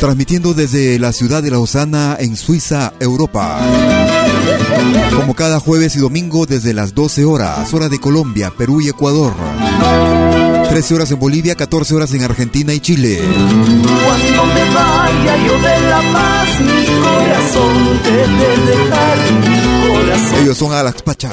Transmitiendo 0.00 0.54
desde 0.54 0.98
la 0.98 1.12
ciudad 1.12 1.42
de 1.42 1.50
Lausana 1.50 2.16
en 2.18 2.36
Suiza, 2.36 2.92
Europa. 3.00 3.60
Como 5.16 5.34
cada 5.34 5.58
jueves 5.60 5.96
y 5.96 5.98
domingo 5.98 6.46
desde 6.46 6.72
las 6.72 6.94
12 6.94 7.24
horas, 7.24 7.72
hora 7.74 7.88
de 7.88 7.98
Colombia, 7.98 8.52
Perú 8.56 8.80
y 8.80 8.88
Ecuador. 8.88 9.34
13 10.68 10.94
horas 10.94 11.10
en 11.10 11.18
Bolivia, 11.18 11.54
14 11.54 11.94
horas 11.94 12.12
en 12.14 12.22
Argentina 12.22 12.72
y 12.72 12.80
Chile. 12.80 13.20
Cuando 13.20 14.46
me 14.46 14.64
vaya 14.74 15.36
yo 15.46 15.54
de 15.58 15.80
la 15.88 16.00
paz, 16.12 16.48
mi 16.60 16.84
corazón 17.00 18.00
debe 18.04 18.56
dejar, 18.66 19.18
mi 19.40 19.88
corazón. 19.88 20.42
Ellos 20.42 20.58
son 20.58 20.72
Alaxpacha. 20.72 21.30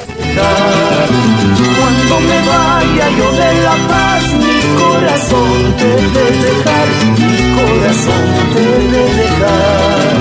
Cuando 1.78 2.20
me 2.20 2.38
vaya 2.48 3.10
yo 3.16 3.32
de 3.32 3.62
la 3.62 3.76
paz, 3.88 4.22
mi 4.32 4.60
corazón 4.82 5.74
debe 5.78 6.24
dejar, 6.42 6.88
corazón 7.86 8.24
debe 8.54 9.02
dejar. 9.14 10.16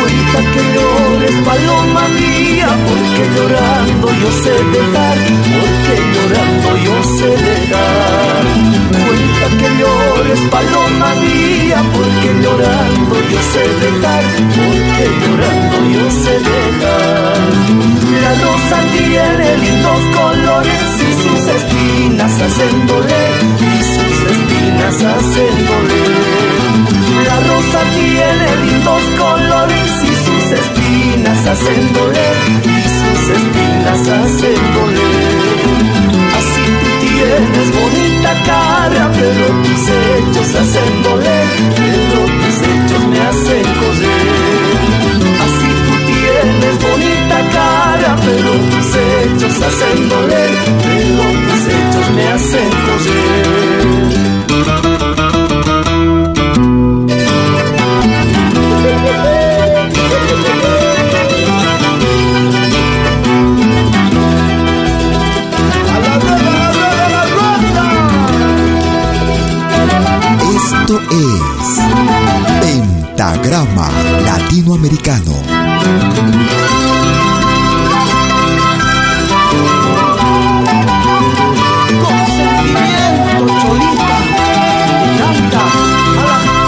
Cuenta 0.00 0.38
que 0.52 0.62
llores, 0.74 1.36
paloma 1.44 2.08
mía, 2.08 2.68
porque 2.88 3.22
llorando 3.34 4.08
yo 4.22 4.30
sé 4.42 4.54
dejar, 4.74 5.18
porque 5.56 5.94
llorando 6.14 6.68
yo 6.86 6.96
sé 7.16 7.30
dejar. 7.46 8.42
Cuenta 9.06 9.46
que 9.58 9.68
llores, 9.80 10.40
paloma 10.50 11.10
mía, 11.22 11.78
porque 11.94 12.28
llorando 12.42 13.14
yo 13.30 13.40
sé 13.52 13.64
dejar, 13.84 14.24
porque 14.56 15.04
llorando 15.22 15.76
yo 15.94 16.06
sé 16.22 16.34
dejar. 16.50 17.40
La 18.22 18.32
rosa 18.42 18.78
tiene 18.94 19.48
lindos 19.58 20.02
colores 20.18 20.86
y 20.98 21.12
sus 21.22 21.42
espinas 21.56 22.32
hacen 22.42 22.86
doler, 22.88 23.40
y 23.60 23.82
sus 23.94 24.16
espinas 24.32 24.96
hacen 25.04 25.54
doler 25.68 26.65
tiene 27.96 28.48
lindos 28.64 29.02
colores 29.18 29.90
y 30.02 30.14
sus 30.24 30.44
espinas 30.60 31.46
hacen 31.46 31.92
doler, 31.92 32.36
y 32.64 32.78
sus 32.98 33.22
espinas 33.36 34.02
hacen 34.16 34.60
doler. 34.76 35.66
Así 36.38 36.64
tú 36.80 36.88
tienes 37.06 37.68
bonita 37.80 38.32
cara, 38.44 39.10
pero 39.18 39.46
tus 39.64 39.82
hechos 40.00 40.48
hacen 40.60 41.02
doler, 41.02 41.46
pero 41.76 42.20
tus 42.40 42.56
hechos 42.68 43.02
me 43.12 43.20
hacen 43.28 43.66
correr. 43.80 44.66
Así 45.44 45.70
tú 45.86 45.94
tienes 46.12 46.74
bonita 46.86 47.38
cara, 47.58 48.16
pero 48.24 48.50
tus 48.72 48.88
hechos 49.06 49.54
hacen 49.66 50.08
doler, 50.08 50.52
pero 50.84 51.24
tus 51.46 51.62
hechos 51.74 52.06
me 52.16 52.24
hacen 52.34 52.70
correr. 52.86 54.05
Pentagrama 73.46 73.88
Latinoamericano. 74.24 75.32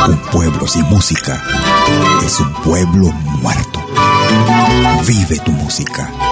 Un 0.06 0.18
pueblo 0.30 0.68
sin 0.68 0.84
música 0.84 1.42
es 2.24 2.38
un 2.38 2.52
pueblo 2.62 3.10
muerto. 3.42 3.80
Vive 5.04 5.40
tu 5.40 5.50
música. 5.50 6.27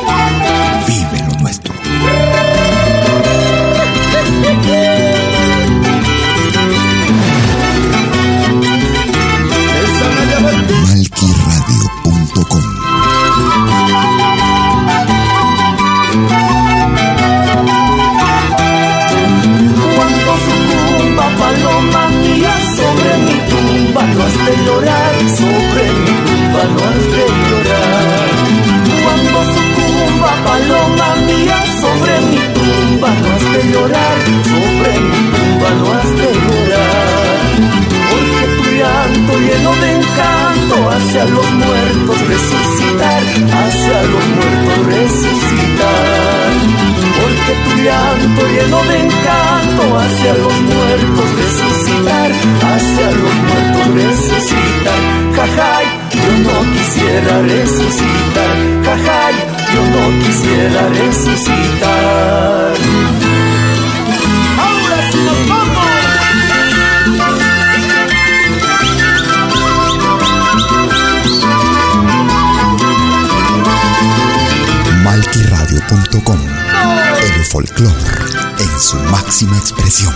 Expresión. 79.67 80.16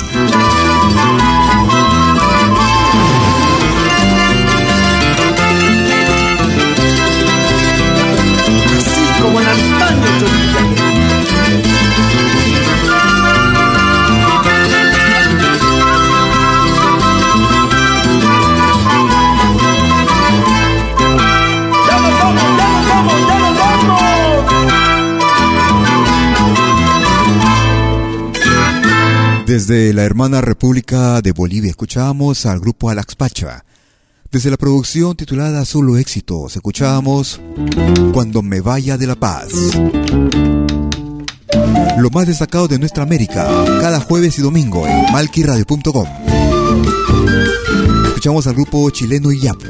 Desde 29.70 29.94
la 29.94 30.02
hermana 30.02 30.40
República 30.40 31.22
de 31.22 31.30
Bolivia 31.30 31.70
escuchábamos 31.70 32.44
al 32.44 32.58
grupo 32.58 32.90
Alaxpacha. 32.90 33.64
Desde 34.32 34.50
la 34.50 34.56
producción 34.56 35.14
titulada 35.14 35.64
Solo 35.64 35.96
Éxitos 35.96 36.56
escuchábamos 36.56 37.40
Cuando 38.12 38.42
me 38.42 38.60
vaya 38.62 38.98
de 38.98 39.06
la 39.06 39.14
paz. 39.14 39.52
Lo 41.98 42.10
más 42.10 42.26
destacado 42.26 42.66
de 42.66 42.80
nuestra 42.80 43.04
América, 43.04 43.46
cada 43.80 44.00
jueves 44.00 44.40
y 44.40 44.42
domingo 44.42 44.88
en 44.88 45.12
malquiradio.com. 45.12 46.08
Escuchamos 48.06 48.48
al 48.48 48.54
grupo 48.54 48.90
chileno 48.90 49.30
Iyapu. 49.30 49.66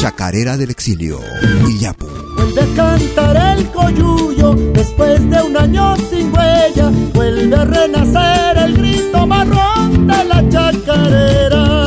Chacarera 0.00 0.56
del 0.56 0.70
exilio, 0.70 1.20
Iyapu. 1.68 2.06
Vuelve 2.34 2.62
a 2.62 2.74
cantar 2.74 3.58
el 3.58 3.70
coyuyo 3.70 4.54
después 4.72 5.28
de 5.28 5.42
un 5.42 5.54
año 5.54 5.94
sin 6.08 6.32
huella. 6.34 6.90
Vuelve 7.12 7.54
a 7.54 7.64
renacer 7.66 8.56
el 8.64 8.78
grito 8.78 9.26
marrón 9.26 10.06
de 10.06 10.24
la 10.24 10.48
chacarera. 10.48 11.86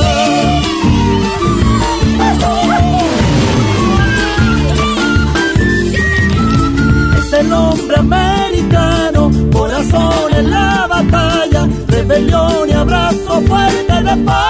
Es 7.18 7.34
el 7.34 7.52
hombre 7.52 7.98
americano, 7.98 9.32
corazón 9.52 10.34
en 10.38 10.52
la 10.52 10.86
batalla, 10.88 11.68
rebelión 11.88 12.70
y 12.70 12.74
abrazo 12.74 13.42
fuerte 13.42 14.04
de 14.04 14.14
y 14.14 14.43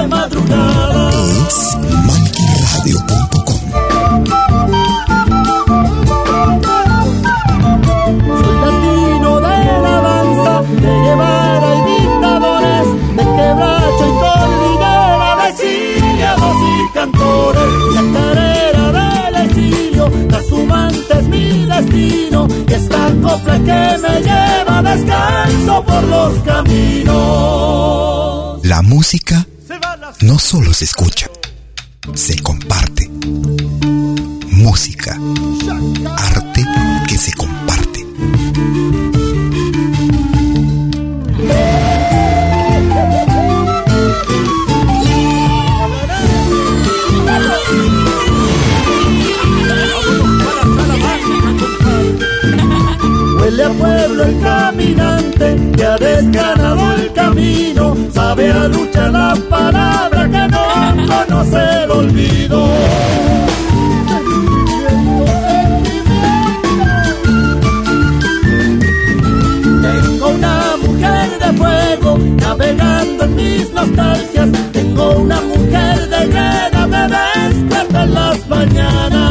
de 0.00 0.06
madrugada. 0.08 1.10
Es. 1.10 1.58
Soy 8.40 8.56
latino 8.64 9.30
de 9.40 9.58
la 9.84 9.96
danza, 10.06 10.54
de 10.62 10.92
Guevara 11.04 11.70
y 11.74 11.80
dictadores, 11.90 12.88
de 13.16 13.24
quebracho 13.36 14.04
y 14.06 14.14
cordillera, 14.22 15.30
de 15.36 15.44
exiliados 15.50 16.56
y 16.62 16.92
cantores, 16.94 17.70
chacarera 17.94 18.84
del 18.98 19.34
exilio, 19.46 20.04
trashumante 20.28 21.12
es 21.18 21.26
mi 21.28 21.46
destino, 21.66 22.40
y 22.68 22.72
esta 22.72 23.02
copla 23.22 23.56
que 23.58 23.98
me 24.02 24.14
lleva 24.20 24.76
descanso 24.82 25.74
por 25.84 26.02
los 26.04 26.32
caminos. 26.44 27.08
La 28.64 28.82
música 28.82 29.46
no 30.22 30.38
solo 30.38 30.72
se 30.72 30.84
escucha, 30.84 31.28
se 32.14 32.36
comparte. 32.42 33.08
Música, 34.50 35.16
arte 36.16 36.64
que 37.06 37.18
se 37.18 37.32
comparte. 37.34 38.04
Huele 53.36 53.64
a 53.64 53.70
pueblo 53.70 54.24
camino, 57.28 57.96
sabe 58.12 58.50
a 58.50 58.68
lucha 58.68 59.08
la 59.10 59.34
palabra 59.50 60.20
que 60.34 60.44
no 60.54 60.64
conoce 61.06 61.62
el 61.84 61.90
olvido. 61.90 62.58
Tengo 69.82 70.28
una 70.28 70.76
mujer 70.84 71.28
de 71.42 71.50
fuego 71.60 72.18
navegando 72.40 73.24
en 73.24 73.36
mis 73.36 73.72
nostalgias. 73.72 74.48
Tengo 74.72 75.10
una 75.18 75.40
mujer 75.42 76.08
de 76.08 76.26
guerra, 76.26 76.86
me 76.86 77.02
despierta 77.14 78.04
en 78.04 78.14
las 78.14 78.48
mañanas. 78.48 79.27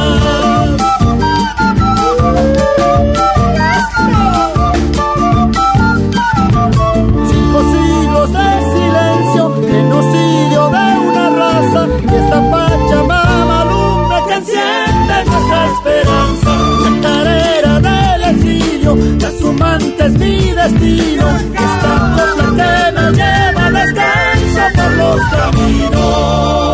Destino, 20.71 21.37
esta 21.37 22.15
copla 22.15 22.47
que 22.49 22.91
me 22.91 23.11
lleva 23.11 23.71
descanso 23.71 24.61
por 24.75 24.91
los 24.93 25.19
caminos. 25.31 26.67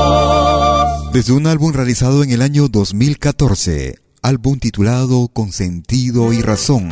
Desde 1.13 1.33
un 1.33 1.45
álbum 1.47 1.73
realizado 1.73 2.23
en 2.23 2.31
el 2.31 2.41
año 2.41 2.67
2014, 2.69 3.99
álbum 4.21 4.57
titulado 4.59 5.27
Con 5.27 5.51
sentido 5.51 6.33
y 6.33 6.41
razón. 6.41 6.91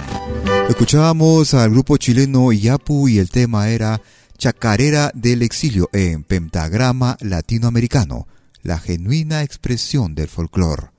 Escuchábamos 0.70 1.54
al 1.54 1.72
grupo 1.72 1.98
chileno 1.98 2.52
Yapu 2.52 3.08
y 3.08 3.18
el 3.20 3.30
tema 3.30 3.70
era 3.70 4.02
Chacarera 4.38 5.12
del 5.14 5.42
exilio 5.42 5.90
en 5.94 6.24
pentagrama 6.24 7.18
latinoamericano, 7.20 8.28
la 8.64 8.80
genuina 8.80 9.44
expresión 9.44 10.16
del 10.16 10.28
folclore. 10.28 10.92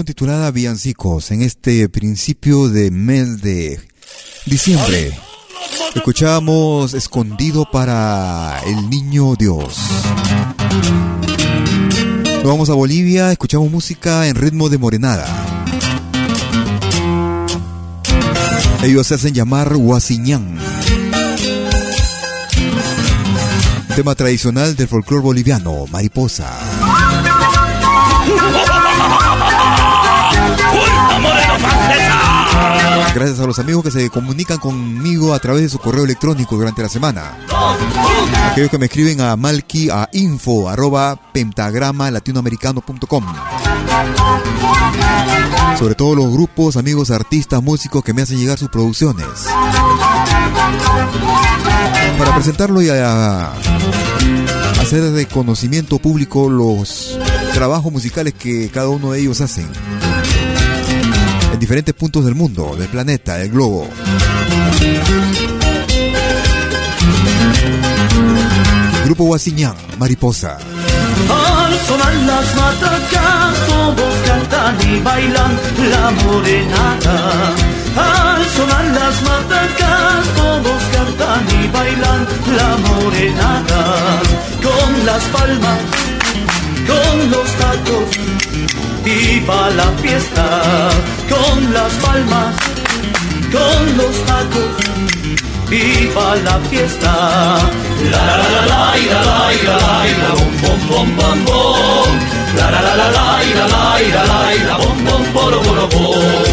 Titulada 0.00 0.50
Villancicos 0.50 1.30
en 1.32 1.42
este 1.42 1.86
principio 1.90 2.68
de 2.68 2.90
mes 2.90 3.42
de 3.42 3.78
diciembre. 4.46 5.12
Escuchamos 5.94 6.94
Escondido 6.94 7.70
para 7.70 8.58
el 8.66 8.88
Niño 8.88 9.36
Dios. 9.36 9.76
Nos 12.36 12.44
vamos 12.44 12.70
a 12.70 12.74
Bolivia, 12.74 13.32
escuchamos 13.32 13.70
música 13.70 14.26
en 14.28 14.36
ritmo 14.36 14.70
de 14.70 14.78
morenada. 14.78 15.26
Ellos 18.82 19.06
se 19.06 19.14
hacen 19.14 19.34
llamar 19.34 19.76
Huasiñán. 19.76 20.58
Tema 23.94 24.14
tradicional 24.14 24.74
del 24.74 24.88
folclore 24.88 25.22
boliviano, 25.22 25.84
mariposa. 25.88 26.48
Gracias 33.14 33.40
a 33.40 33.46
los 33.46 33.58
amigos 33.58 33.84
que 33.84 33.90
se 33.90 34.08
comunican 34.08 34.58
conmigo 34.58 35.34
a 35.34 35.38
través 35.38 35.62
de 35.62 35.68
su 35.68 35.78
correo 35.78 36.04
electrónico 36.04 36.56
durante 36.56 36.82
la 36.82 36.88
semana. 36.88 37.36
Aquellos 38.50 38.70
que 38.70 38.78
me 38.78 38.86
escriben 38.86 39.20
a 39.20 39.36
malki 39.36 39.90
a 39.90 40.08
info 40.12 40.68
arroba 40.68 41.20
pentagrama 41.32 42.10
latinoamericano.com. 42.10 43.24
Sobre 45.78 45.94
todo 45.94 46.14
los 46.14 46.32
grupos, 46.32 46.76
amigos, 46.76 47.10
artistas, 47.10 47.62
músicos 47.62 48.02
que 48.02 48.14
me 48.14 48.22
hacen 48.22 48.38
llegar 48.38 48.56
sus 48.58 48.70
producciones. 48.70 49.26
Para 52.18 52.34
presentarlo 52.34 52.80
y 52.80 52.88
hacer 54.80 55.02
de 55.10 55.26
conocimiento 55.26 55.98
público 55.98 56.48
los 56.48 57.18
trabajos 57.52 57.92
musicales 57.92 58.32
que 58.34 58.70
cada 58.70 58.88
uno 58.88 59.12
de 59.12 59.20
ellos 59.20 59.40
hacen 59.40 59.68
en 61.52 61.58
diferentes 61.60 61.94
puntos 61.94 62.24
del 62.24 62.34
mundo, 62.34 62.74
del 62.76 62.88
planeta, 62.88 63.36
del 63.36 63.50
globo. 63.50 63.86
Grupo 69.04 69.24
Guasiñán, 69.24 69.74
Mariposa. 69.98 70.56
Al 70.56 71.78
sonar 71.86 72.14
las 72.14 72.56
matacas, 72.56 73.66
todos 73.66 74.14
cantan 74.26 74.76
y 74.88 75.00
bailan 75.00 75.58
la 75.90 76.10
morenada. 76.24 77.54
Al 77.96 78.46
sonar 78.46 78.84
las 78.86 79.22
matacas, 79.22 80.26
todos 80.34 80.82
cantan 80.92 81.62
y 81.62 81.68
bailan 81.68 82.26
la 82.56 82.76
morenada. 82.88 84.22
Con 84.62 85.06
las 85.06 85.22
palmas, 85.24 85.78
con 86.86 87.30
los 87.30 87.50
tacos 87.52 88.41
viva 89.04 89.70
la 89.70 89.88
fiesta 90.02 90.46
con 91.28 91.72
las 91.72 91.92
palmas, 91.94 92.54
con 93.50 93.96
los 93.96 94.16
tacos, 94.26 94.74
viva 95.68 96.36
la 96.36 96.58
fiesta. 96.70 97.58
La 98.10 98.26
la 98.26 98.36
la 98.36 98.48
la 98.50 98.66
la 98.66 98.98
y 98.98 99.04
la 99.06 99.22
la 99.22 99.52
y 99.54 99.62
la 99.62 99.76
la 99.76 100.08
y 100.08 100.14
la 100.22 100.30
bom 100.38 100.54
bom 100.62 100.80
bom 100.88 101.16
bom 101.16 101.44
bom. 101.44 102.10
La 102.56 102.70
la 102.70 102.80
la 102.82 102.94
la 102.96 103.10
la 103.10 103.44
y 103.44 103.54
la 103.54 103.66
la 103.74 104.02
y 104.02 104.10
la 104.10 104.24
la 104.24 104.54
y 104.54 104.58
la 104.68 104.76
bom 104.76 105.04
bom 105.04 105.32
boro 105.32 105.60
boro 105.62 105.88
bom. 105.88 106.50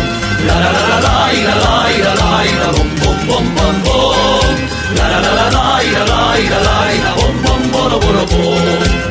La 0.48 0.56
la 0.64 0.72
la 0.72 0.84
la 0.92 1.00
la 1.08 1.34
y 1.34 1.42
la 1.44 1.56
la 1.56 1.92
y 1.92 2.02
la 2.06 2.14
la 2.22 2.46
y 2.46 2.54
la 2.62 2.72
bom 2.76 2.90
bom 3.02 3.18
bom 3.28 3.46
bom 3.56 3.84
bom. 3.84 4.56
La 4.96 5.08
la 5.10 5.20
la 5.22 5.34
la 5.40 5.48
la 5.58 5.84
y 5.84 5.92
la 5.92 6.04
la 6.12 6.40
y 6.40 6.50
la 6.50 6.60
la 6.68 6.94
y 6.94 7.00
la 7.06 7.12
bom 7.20 7.36
bom 7.44 7.72
boro 7.72 8.00
boro 8.00 8.26
bom. 8.32 9.09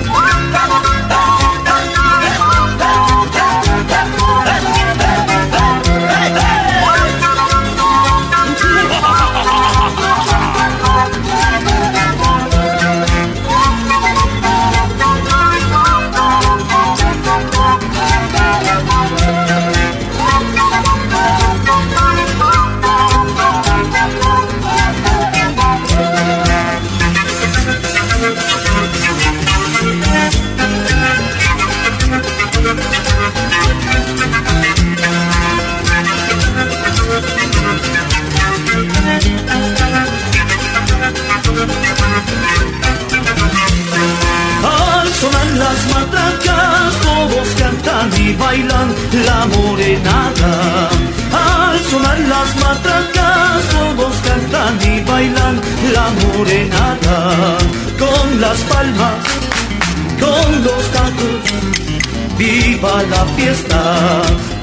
Fiesta 63.39 63.82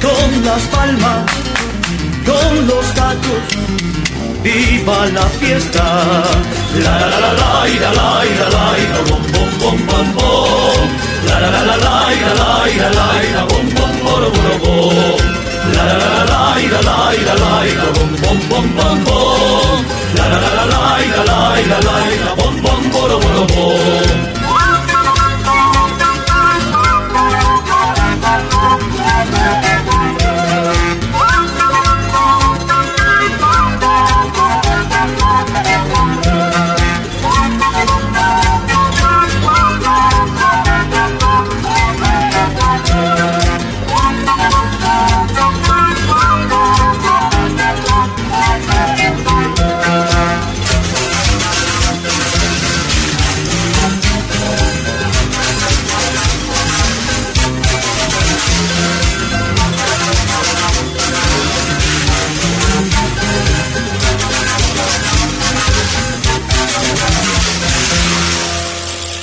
con 0.02 0.44
las 0.44 0.62
palmas, 0.76 1.26
con 2.30 2.68
los 2.68 2.86
tacos. 2.94 3.44
Viva 4.44 5.00
la 5.18 5.26
fiesta. 5.40 5.86
La 6.84 6.94
la 7.00 7.08
la 7.10 7.20
la 7.20 7.32
la 7.32 7.56
la 7.76 8.12
la 8.26 8.48
la 8.56 8.68
la 8.94 9.02
bom 9.10 9.24
bom 9.34 9.52
bom 9.62 9.78
bom 9.90 10.08
bom. 10.18 10.88
La 11.28 11.36
la 11.44 11.50
la 11.56 11.62
la 11.66 11.78
la 11.86 11.98
la 12.40 12.52
la 12.82 12.90
la 12.98 13.08
la 13.36 13.44
bom 13.52 13.68
bom 13.78 13.94
bom 14.06 14.26
bom 14.36 14.58
bom. 14.64 15.20
La 15.76 15.84
la 15.90 15.98
la 16.04 16.24
la 16.32 16.46
la 16.46 16.98
la 16.98 17.28
la 17.28 17.36
la 17.44 17.54
la 17.80 17.88
bom 17.96 18.12
bom 18.22 18.40
bom 18.50 18.68
bom 18.78 18.98
bom. 19.08 19.80
La 20.18 20.26
la 20.32 20.40
la 20.46 20.52
la 20.56 20.66
la 20.74 20.92
la 21.16 21.42
la 21.72 21.80
la 21.88 21.98
la 22.26 22.32
bom 22.40 22.56
bom 22.66 22.84
bom 22.94 23.12
bom 23.24 23.48
bom. 23.56 24.45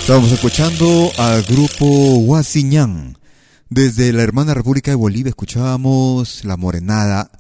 Estamos 0.03 0.32
escuchando 0.32 1.12
al 1.16 1.44
grupo 1.44 1.86
Huasiñán. 1.86 3.16
Desde 3.70 4.12
la 4.12 4.24
hermana 4.24 4.53
República 4.53 4.90
de 4.90 4.96
Bolivia 4.96 5.28
escuchábamos 5.30 6.44
la 6.44 6.57
morenada 6.57 7.30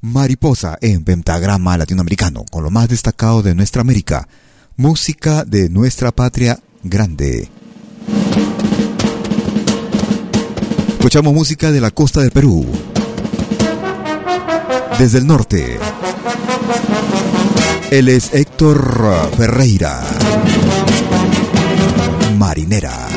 Mariposa 0.00 0.78
en 0.80 1.02
pentagrama 1.02 1.76
latinoamericano, 1.76 2.44
con 2.52 2.62
lo 2.62 2.70
más 2.70 2.88
destacado 2.88 3.42
de 3.42 3.56
nuestra 3.56 3.80
América, 3.80 4.28
música 4.76 5.44
de 5.44 5.68
nuestra 5.68 6.12
patria 6.12 6.60
grande. 6.84 7.50
Escuchamos 10.90 11.34
música 11.34 11.72
de 11.72 11.80
la 11.80 11.90
costa 11.90 12.20
del 12.20 12.30
Perú. 12.30 12.64
Desde 15.00 15.18
el 15.18 15.26
norte. 15.26 15.80
Él 17.90 18.08
es 18.08 18.32
Héctor 18.32 19.32
Ferreira. 19.36 20.00
Marinera. 22.44 23.08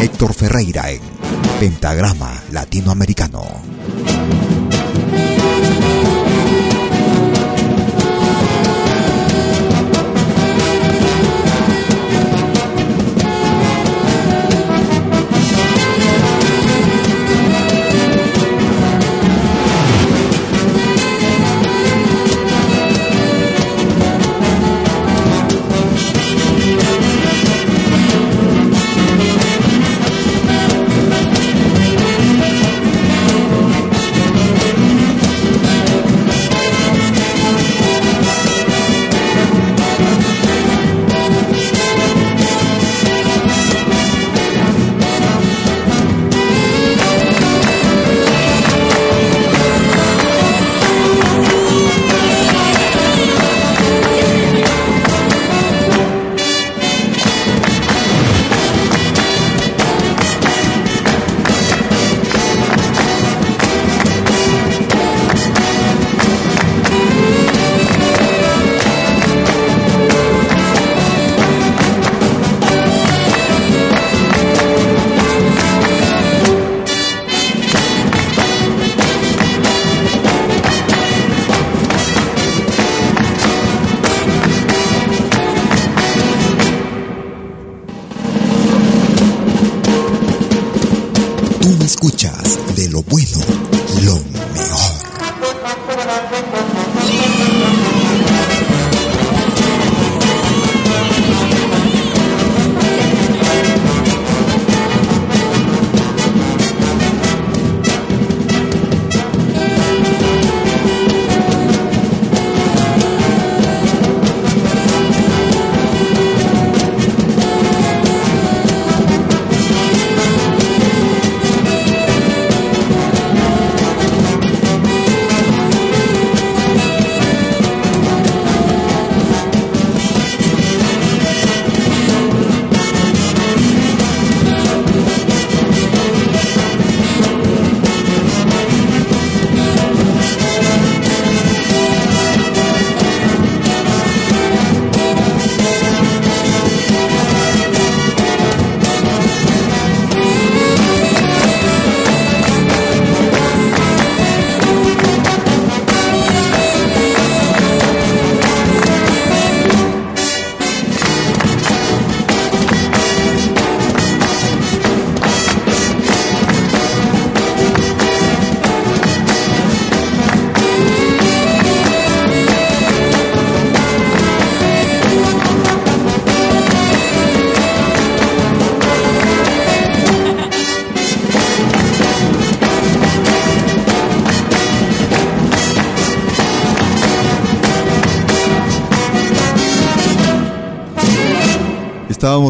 Héctor 0.00 0.34
Ferreira 0.34 0.90
en 0.90 1.00
Pentagrama 1.60 2.42
Latinoamericano. 2.50 3.62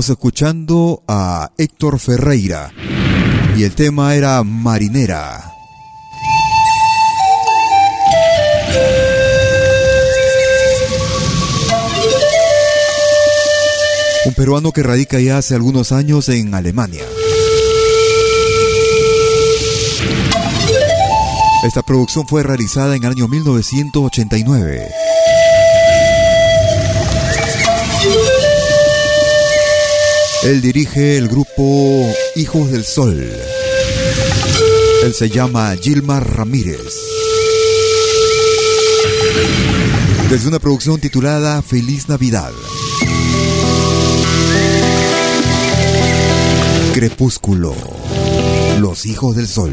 Escuchando 0.08 1.04
a 1.06 1.52
Héctor 1.56 2.00
Ferreira 2.00 2.72
y 3.56 3.62
el 3.62 3.74
tema 3.74 4.14
era 4.16 4.42
Marinera. 4.42 5.52
Un 14.24 14.34
peruano 14.34 14.72
que 14.72 14.82
radica 14.82 15.20
ya 15.20 15.38
hace 15.38 15.54
algunos 15.54 15.92
años 15.92 16.28
en 16.28 16.54
Alemania. 16.54 17.04
Esta 21.64 21.82
producción 21.82 22.26
fue 22.26 22.42
realizada 22.42 22.96
en 22.96 23.04
el 23.04 23.10
año 23.12 23.28
1989. 23.28 25.01
Él 30.44 30.60
dirige 30.60 31.18
el 31.18 31.28
grupo 31.28 32.12
Hijos 32.34 32.72
del 32.72 32.84
Sol. 32.84 33.32
Él 35.04 35.14
se 35.14 35.30
llama 35.30 35.72
Gilmar 35.80 36.36
Ramírez. 36.36 36.94
Desde 40.28 40.48
una 40.48 40.58
producción 40.58 40.98
titulada 40.98 41.62
Feliz 41.62 42.08
Navidad. 42.08 42.50
Crepúsculo. 46.92 47.76
Los 48.80 49.06
Hijos 49.06 49.36
del 49.36 49.46
Sol. 49.46 49.72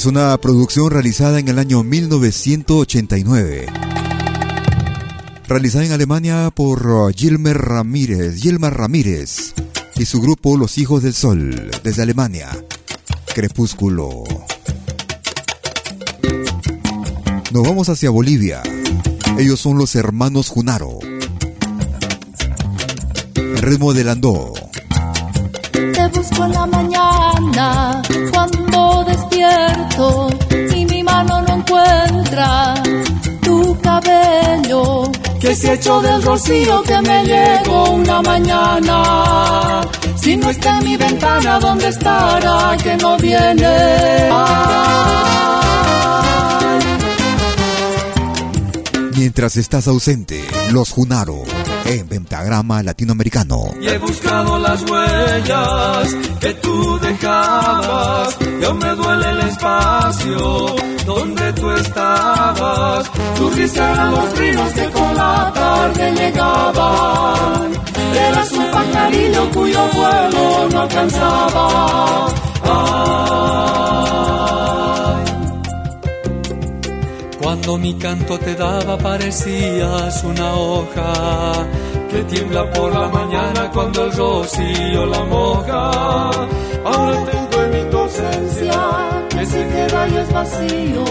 Es 0.00 0.06
una 0.06 0.34
producción 0.38 0.90
realizada 0.90 1.38
en 1.40 1.48
el 1.48 1.58
año 1.58 1.84
1989. 1.84 3.66
Realizada 5.46 5.84
en 5.84 5.92
Alemania 5.92 6.50
por 6.54 6.86
uh, 6.86 7.10
Gilmer 7.14 7.58
Ramírez, 7.58 8.40
Gilmar 8.40 8.78
Ramírez 8.78 9.52
y 9.96 10.06
su 10.06 10.22
grupo 10.22 10.56
Los 10.56 10.78
Hijos 10.78 11.02
del 11.02 11.12
Sol, 11.12 11.70
desde 11.84 12.02
Alemania. 12.02 12.48
Crepúsculo. 13.34 14.24
Nos 17.50 17.62
vamos 17.62 17.90
hacia 17.90 18.08
Bolivia. 18.08 18.62
Ellos 19.38 19.60
son 19.60 19.76
los 19.76 19.94
hermanos 19.96 20.48
Junaro. 20.48 20.98
El 23.34 23.58
ritmo 23.58 23.92
del 23.92 24.08
andó. 24.08 24.54
Te 25.72 26.08
busco 26.08 26.46
en 26.46 26.52
la 26.52 26.64
mañana 26.64 28.02
cuando 28.32 29.04
despierto 29.40 30.28
y 30.74 30.84
mi 30.86 31.02
mano 31.02 31.42
no 31.42 31.54
encuentra 31.56 32.74
tu 33.42 33.78
cabello 33.80 35.10
que 35.40 35.54
se 35.54 35.74
echó 35.74 36.00
del 36.00 36.22
rocío 36.22 36.82
que 36.82 37.00
me 37.02 37.24
llegó 37.24 37.90
una 37.90 38.22
mañana. 38.22 39.80
Si 40.16 40.36
no 40.36 40.50
está 40.50 40.78
en 40.78 40.84
mi 40.84 40.96
ventana, 40.96 41.58
¿dónde 41.58 41.88
estará 41.88 42.76
que 42.82 42.96
no 42.96 43.16
viene? 43.16 44.30
Mientras 49.16 49.56
estás 49.56 49.86
ausente, 49.86 50.44
los 50.72 50.90
Junaro 50.90 51.44
en 51.84 52.06
Pentagrama 52.08 52.82
Latinoamericano. 52.82 53.70
Y 53.80 53.88
he 53.88 53.98
buscado 53.98 54.58
las 54.58 54.82
huellas 54.82 56.14
que 56.40 56.54
tú 56.54 56.98
dejabas. 57.00 58.38
Yo 58.60 58.74
me 58.74 58.88
duele 58.94 59.30
el 59.30 59.40
espacio 59.40 60.76
donde 61.06 61.52
tú 61.54 61.70
estabas. 61.70 63.10
Tu 63.36 63.50
risa 63.50 63.92
eran 63.92 64.10
los 64.12 64.34
trinos 64.34 64.72
que 64.72 64.90
con 64.90 65.16
la 65.16 65.52
tarde 65.54 66.12
llegaban. 66.12 67.72
Eras 68.14 68.52
un 68.52 68.70
pajarillo 68.70 69.50
cuyo 69.50 69.88
vuelo 69.94 70.68
no 70.70 70.80
alcanzaba. 70.82 72.26
Ay. 72.62 74.49
Cuando 77.70 77.86
mi 77.86 77.94
canto 77.94 78.36
te 78.36 78.56
daba 78.56 78.98
parecías 78.98 80.24
una 80.24 80.54
hoja 80.54 81.52
que 82.10 82.24
tiembla 82.24 82.68
por 82.72 82.92
la 82.92 83.06
mañana 83.06 83.70
cuando 83.72 84.06
el 84.06 84.12
rocío 84.12 85.06
la 85.06 85.22
moja. 85.22 86.30
Ahora 86.84 87.24
tengo 87.30 87.62
en 87.62 87.70
mi 87.70 87.90
docencia 87.92 88.72
que 89.28 89.46
se 89.46 89.68
queda 89.68 90.08
y 90.08 90.16
es 90.16 90.32
vacío. 90.32 91.04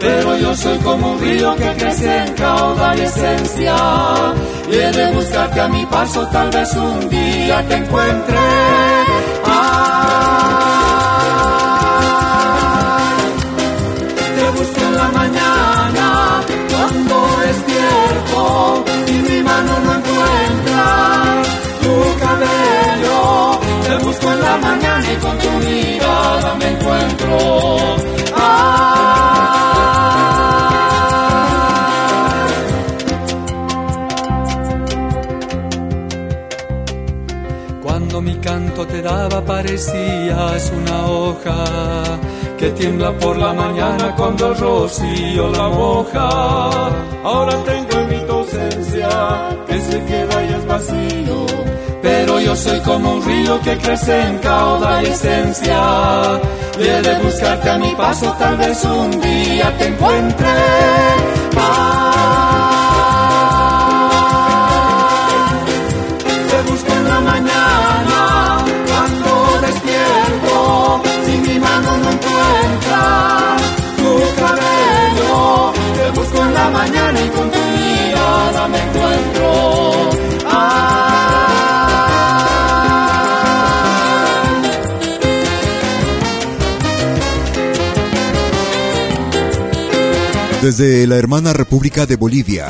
Pero 0.00 0.36
yo 0.38 0.56
soy 0.56 0.78
como 0.78 1.12
un 1.12 1.20
río 1.20 1.54
que 1.56 1.74
crece 1.76 2.24
en 2.24 2.32
caudal 2.32 2.98
y 2.98 3.02
esencia. 3.02 3.76
Y 4.72 4.76
he 4.76 4.90
de 4.90 5.12
buscarte 5.12 5.60
a 5.60 5.68
mi 5.68 5.84
paso, 5.84 6.26
tal 6.32 6.48
vez 6.48 6.74
un 6.74 7.06
día 7.10 7.62
te 7.68 7.74
encuentre. 7.76 8.77
Te 38.88 39.02
daba 39.02 39.44
parecías 39.44 40.72
una 40.74 41.06
hoja 41.06 41.64
que 42.58 42.70
tiembla 42.70 43.12
por 43.18 43.36
la 43.36 43.52
mañana 43.52 44.14
cuando 44.16 44.48
el 44.48 44.58
rocío 44.58 45.50
la 45.50 45.68
moja. 45.68 46.28
Ahora 47.24 47.62
tengo 47.64 47.98
en 47.98 48.08
mi 48.08 48.24
docencia 48.26 49.08
que 49.66 49.80
se 49.80 50.04
queda 50.04 50.44
y 50.44 50.48
es 50.54 50.66
vacío. 50.66 51.67
Yo 52.44 52.56
soy 52.56 52.80
como 52.80 53.14
un 53.14 53.24
río 53.24 53.60
que 53.60 53.76
crece 53.76 54.22
en 54.22 54.38
caudal 54.38 55.04
y 55.04 55.10
esencia. 55.10 56.40
Y 56.78 56.82
he 56.82 57.02
de 57.02 57.18
buscarte 57.18 57.68
a 57.68 57.78
mi 57.78 57.94
paso, 57.94 58.32
tal 58.38 58.56
vez 58.56 58.84
un 58.84 59.10
día 59.20 59.76
te 59.76 59.86
encuentre. 59.88 60.46
Te 66.50 66.70
busco 66.70 66.92
en 66.92 67.08
la 67.08 67.20
mañana 67.20 68.64
cuando 68.86 69.66
despierto 69.66 71.02
y 71.26 71.48
mi 71.48 71.58
mano 71.58 71.96
no 71.98 72.10
encuentra 72.16 73.56
tu 73.98 74.10
cabello. 74.40 75.72
Te 75.96 76.10
busco 76.18 76.42
en 76.42 76.54
la 76.54 76.70
mañana 76.70 77.20
y 77.20 77.28
con 77.30 77.47
Desde 90.62 91.06
la 91.06 91.16
hermana 91.16 91.52
República 91.52 92.04
de 92.04 92.16
Bolivia. 92.16 92.68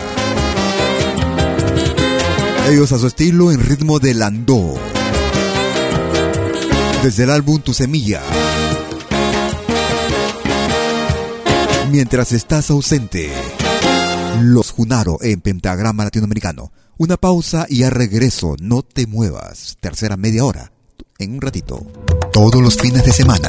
Ellos 2.69 2.93
a 2.93 2.99
su 2.99 3.07
estilo 3.07 3.51
en 3.51 3.65
ritmo 3.65 3.99
de 3.99 4.13
landó. 4.13 4.75
Desde 7.03 7.25
el 7.25 7.31
álbum 7.31 7.63
Tu 7.63 7.73
Semilla. 7.73 8.21
Mientras 11.91 12.33
estás 12.33 12.71
ausente, 12.71 13.31
los 14.43 14.71
Junaro 14.71 15.17
en 15.23 15.41
Pentagrama 15.41 16.05
Latinoamericano. 16.05 16.71
Una 16.99 17.17
pausa 17.17 17.65
y 17.71 17.85
a 17.85 17.91
regreso, 17.91 18.57
no 18.61 18.83
te 18.83 19.07
muevas. 19.07 19.79
Tercera 19.81 20.19
media 20.19 20.45
hora, 20.45 20.73
en 21.19 21.35
un 21.35 21.41
ratito. 21.41 21.87
Todos 22.33 22.61
los 22.61 22.77
fines 22.77 23.03
de 23.05 23.13
semana, 23.13 23.49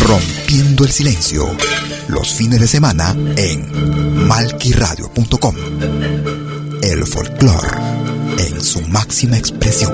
Rompiendo 0.00 0.84
el 0.84 0.90
Silencio. 0.90 1.46
Los 2.08 2.32
fines 2.34 2.60
de 2.60 2.66
semana 2.66 3.14
en 3.36 4.26
malquiradio.com. 4.26 5.54
El 6.82 7.06
folclore 7.06 7.78
en 8.38 8.60
su 8.60 8.80
máxima 8.88 9.38
expresión. 9.38 9.92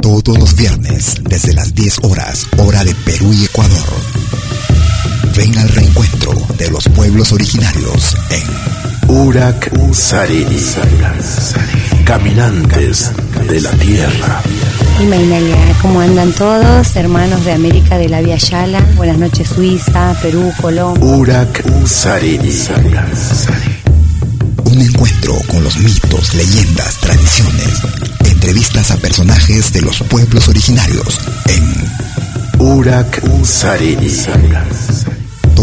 Todos 0.00 0.38
los 0.38 0.54
viernes, 0.56 1.16
desde 1.22 1.54
las 1.54 1.74
10 1.74 1.98
horas, 2.02 2.46
hora 2.56 2.84
de 2.84 2.94
Perú 2.94 3.32
y 3.32 3.44
Ecuador. 3.44 4.37
Ven 5.36 5.58
al 5.58 5.68
reencuentro 5.68 6.32
de 6.56 6.70
los 6.70 6.84
pueblos 6.88 7.32
originarios 7.32 8.16
en 8.30 9.08
Urak 9.08 9.70
Sariri. 9.92 10.58
Caminantes 12.04 13.10
de 13.48 13.60
la 13.60 13.70
Tierra. 13.72 14.42
Y 15.00 15.04
Mainalia, 15.04 15.56
¿cómo 15.80 16.00
andan 16.00 16.32
todos? 16.32 16.96
Hermanos 16.96 17.44
de 17.44 17.52
América 17.52 17.98
de 17.98 18.08
la 18.08 18.20
Via 18.20 18.36
Yala. 18.36 18.80
Buenas 18.96 19.18
noches, 19.18 19.48
Suiza, 19.48 20.14
Perú, 20.20 20.52
Colombia. 20.60 21.04
Urak 21.04 21.62
Sariri. 21.86 22.52
Un 24.64 24.80
encuentro 24.80 25.34
con 25.46 25.64
los 25.64 25.78
mitos, 25.78 26.34
leyendas, 26.34 26.96
tradiciones. 26.96 27.82
Entrevistas 28.24 28.90
a 28.90 28.96
personajes 28.96 29.72
de 29.72 29.82
los 29.82 30.00
pueblos 30.02 30.48
originarios 30.48 31.20
en 31.46 31.74
Urak 32.58 33.22
Sariri. 33.44 34.10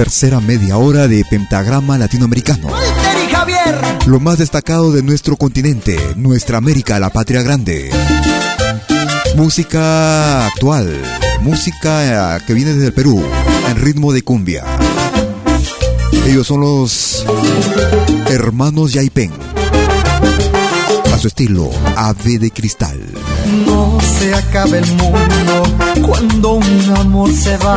Tercera 0.00 0.40
media 0.40 0.78
hora 0.78 1.08
de 1.08 1.22
Pentagrama 1.28 1.98
Latinoamericano. 1.98 2.68
Lo 4.06 4.18
más 4.18 4.38
destacado 4.38 4.92
de 4.92 5.02
nuestro 5.02 5.36
continente, 5.36 5.98
nuestra 6.16 6.56
América, 6.56 6.98
la 6.98 7.10
patria 7.10 7.42
grande. 7.42 7.90
Música 9.36 10.46
actual, 10.46 10.90
música 11.42 12.38
eh, 12.38 12.40
que 12.46 12.54
viene 12.54 12.72
desde 12.72 12.86
el 12.86 12.92
Perú, 12.94 13.22
en 13.68 13.76
ritmo 13.76 14.14
de 14.14 14.22
cumbia. 14.22 14.64
Ellos 16.26 16.46
son 16.46 16.62
los 16.62 17.26
hermanos 18.30 18.94
Yaipen. 18.94 19.32
A 21.12 21.18
su 21.18 21.28
estilo, 21.28 21.70
ave 21.94 22.38
de 22.38 22.50
cristal. 22.50 22.98
No 23.66 23.98
se 24.18 24.34
acaba 24.34 24.78
el 24.78 24.86
mundo 24.92 25.89
cuando 26.10 26.54
un 26.54 26.94
amor 26.98 27.30
se 27.32 27.56
va. 27.58 27.76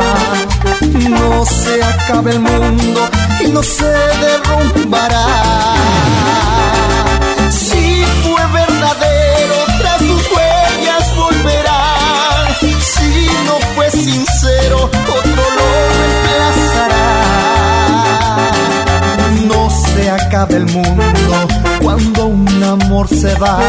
No 1.08 1.44
se 1.46 1.82
acaba 1.82 2.30
el 2.30 2.40
mundo 2.40 3.00
y 3.44 3.48
no 3.48 3.62
se 3.62 3.92
derrumbará. 4.24 5.26
Si 7.50 8.04
fue 8.22 8.42
verdadero, 8.60 9.56
tras 9.78 9.98
sus 9.98 10.22
huellas 10.32 11.16
volverá. 11.16 11.82
Si 12.60 13.28
no 13.46 13.54
fue 13.74 13.90
sincero, 13.90 14.90
otro 15.18 15.34
lo 15.38 15.46
reemplazará. 15.60 17.06
No 19.46 19.70
se 19.70 20.10
acaba 20.10 20.56
el 20.56 20.66
mundo 20.66 21.34
cuando 21.82 22.26
un 22.26 22.64
amor 22.64 23.06
se 23.08 23.32
va. 23.36 23.60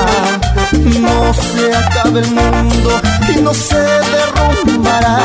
No 0.72 1.34
se 1.34 1.76
acaba 1.76 2.20
el 2.20 2.32
mundo 2.32 3.05
y 3.30 3.42
no 3.42 3.54
se 3.54 3.78
derrumbará. 3.78 5.18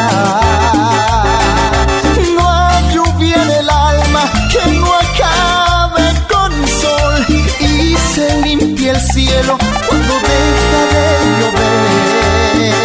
No 2.35 2.51
hay 2.51 2.95
lluvia 2.95 3.43
en 3.43 3.51
el 3.51 3.71
alma 3.71 4.23
que 4.51 4.71
no 4.73 4.95
acabe 4.95 6.05
con 6.33 6.53
sol 6.69 7.27
y 7.61 7.97
se 8.15 8.41
limpia 8.43 8.93
el 8.93 9.01
cielo 9.01 9.59
cuando 9.87 10.15
deja 10.15 10.83
de 10.95 11.09
llover, 11.41 12.83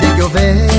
de 0.00 0.08
llover. 0.18 0.77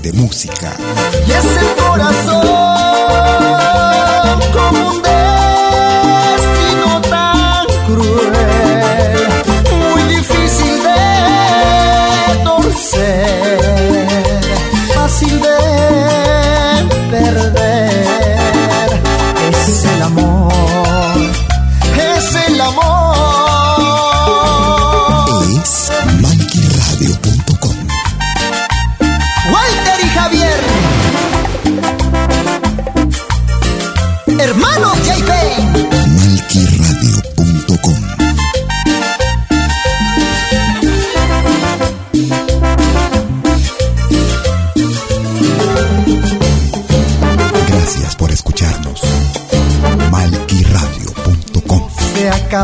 De 0.00 0.12
música. 0.12 0.76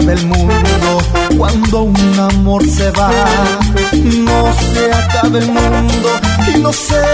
Se 0.08 0.14
acaba 0.14 0.20
el 0.20 0.26
mundo 0.26 0.98
cuando 1.36 1.82
un 1.82 2.18
amor 2.18 2.64
se 2.66 2.90
va. 2.92 3.10
No 3.92 4.52
se 4.72 4.90
acaba 4.90 5.38
el 5.38 5.46
mundo 5.52 6.08
y 6.54 6.60
no 6.60 6.72
se 6.72 7.07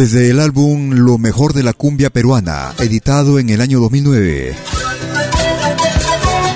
Desde 0.00 0.30
el 0.30 0.40
álbum 0.40 0.92
Lo 0.94 1.18
mejor 1.18 1.52
de 1.52 1.62
la 1.62 1.74
cumbia 1.74 2.08
peruana, 2.08 2.72
editado 2.78 3.38
en 3.38 3.50
el 3.50 3.60
año 3.60 3.80
2009. 3.80 4.56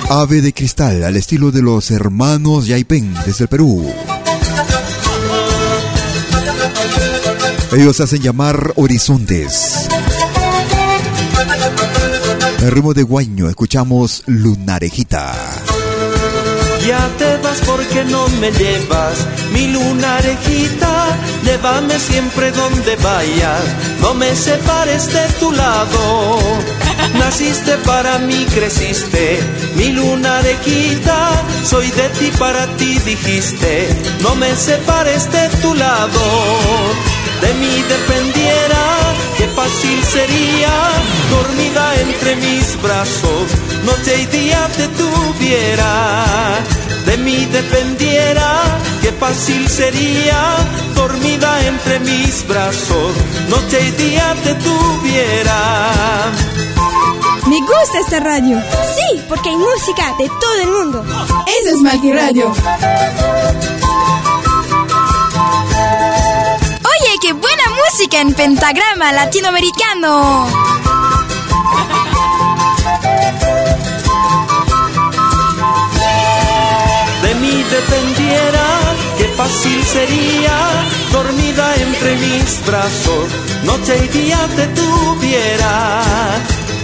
Ave 0.09 0.41
de 0.41 0.51
cristal, 0.51 1.03
al 1.03 1.15
estilo 1.15 1.51
de 1.51 1.61
los 1.61 1.91
hermanos 1.91 2.65
Yaipen, 2.65 3.13
desde 3.23 3.43
el 3.43 3.47
Perú. 3.47 3.87
Ellos 7.71 7.99
hacen 7.99 8.23
llamar 8.23 8.73
Horizontes. 8.77 9.89
El 12.63 12.71
ritmo 12.71 12.95
de 12.95 13.03
guaño, 13.03 13.47
escuchamos 13.47 14.23
Lunarejita. 14.25 15.35
Porque 17.65 18.03
no 18.05 18.27
me 18.39 18.51
llevas, 18.51 19.25
mi 19.51 19.67
lunarejita, 19.67 21.17
llévame 21.43 21.99
siempre 21.99 22.51
donde 22.51 22.95
vayas, 22.97 23.63
no 24.01 24.13
me 24.13 24.35
separes 24.35 25.11
de 25.13 25.27
tu 25.39 25.51
lado. 25.51 26.39
Naciste 27.19 27.77
para 27.85 28.19
mí, 28.19 28.45
creciste, 28.53 29.39
mi 29.75 29.89
lunarejita, 29.89 31.43
soy 31.63 31.89
de 31.91 32.09
ti 32.09 32.31
para 32.37 32.65
ti 32.77 32.99
dijiste, 32.99 33.87
no 34.21 34.35
me 34.35 34.55
separes 34.55 35.31
de 35.31 35.49
tu 35.61 35.73
lado. 35.73 36.21
De 37.41 37.53
mí 37.55 37.83
dependiera, 37.87 39.14
fácil 39.55 40.03
sería, 40.03 40.73
dormida 41.31 42.01
entre 42.01 42.35
mis 42.35 42.81
brazos, 42.81 43.47
noche 43.85 44.21
y 44.21 44.25
día 44.25 44.67
te 44.75 44.87
tuviera 44.89 46.63
de 47.05 47.17
mí 47.17 47.45
dependiera, 47.45 48.79
qué 49.01 49.11
fácil 49.11 49.67
sería, 49.69 50.57
dormida 50.95 51.65
entre 51.67 51.99
mis 51.99 52.47
brazos, 52.47 53.13
noche 53.47 53.79
y 53.87 53.91
día 53.91 54.35
te 54.43 54.55
tuviera. 54.55 56.31
Me 57.47 57.59
gusta 57.59 57.99
esta 57.99 58.19
radio. 58.19 58.59
Sí, 58.95 59.21
porque 59.29 59.49
hay 59.49 59.55
música 59.55 60.15
de 60.17 60.27
todo 60.27 60.59
el 60.61 60.71
mundo. 60.71 61.05
Eso 61.61 61.75
es 61.75 61.81
Malqui 61.81 62.11
Radio. 62.11 62.51
Qué 67.21 67.33
buena 67.33 67.63
música 67.69 68.19
en 68.19 68.33
pentagrama 68.33 69.11
latinoamericano. 69.11 70.47
de 77.21 77.35
mí 77.35 77.63
dependiera, 77.69 78.67
qué 79.17 79.25
fácil 79.37 79.83
sería, 79.83 80.57
dormida 81.11 81.75
entre 81.75 82.15
mis 82.17 82.65
brazos, 82.65 83.27
noche 83.63 83.97
y 84.05 84.07
día 84.07 84.39
te 84.55 84.67
tuviera. 84.67 86.01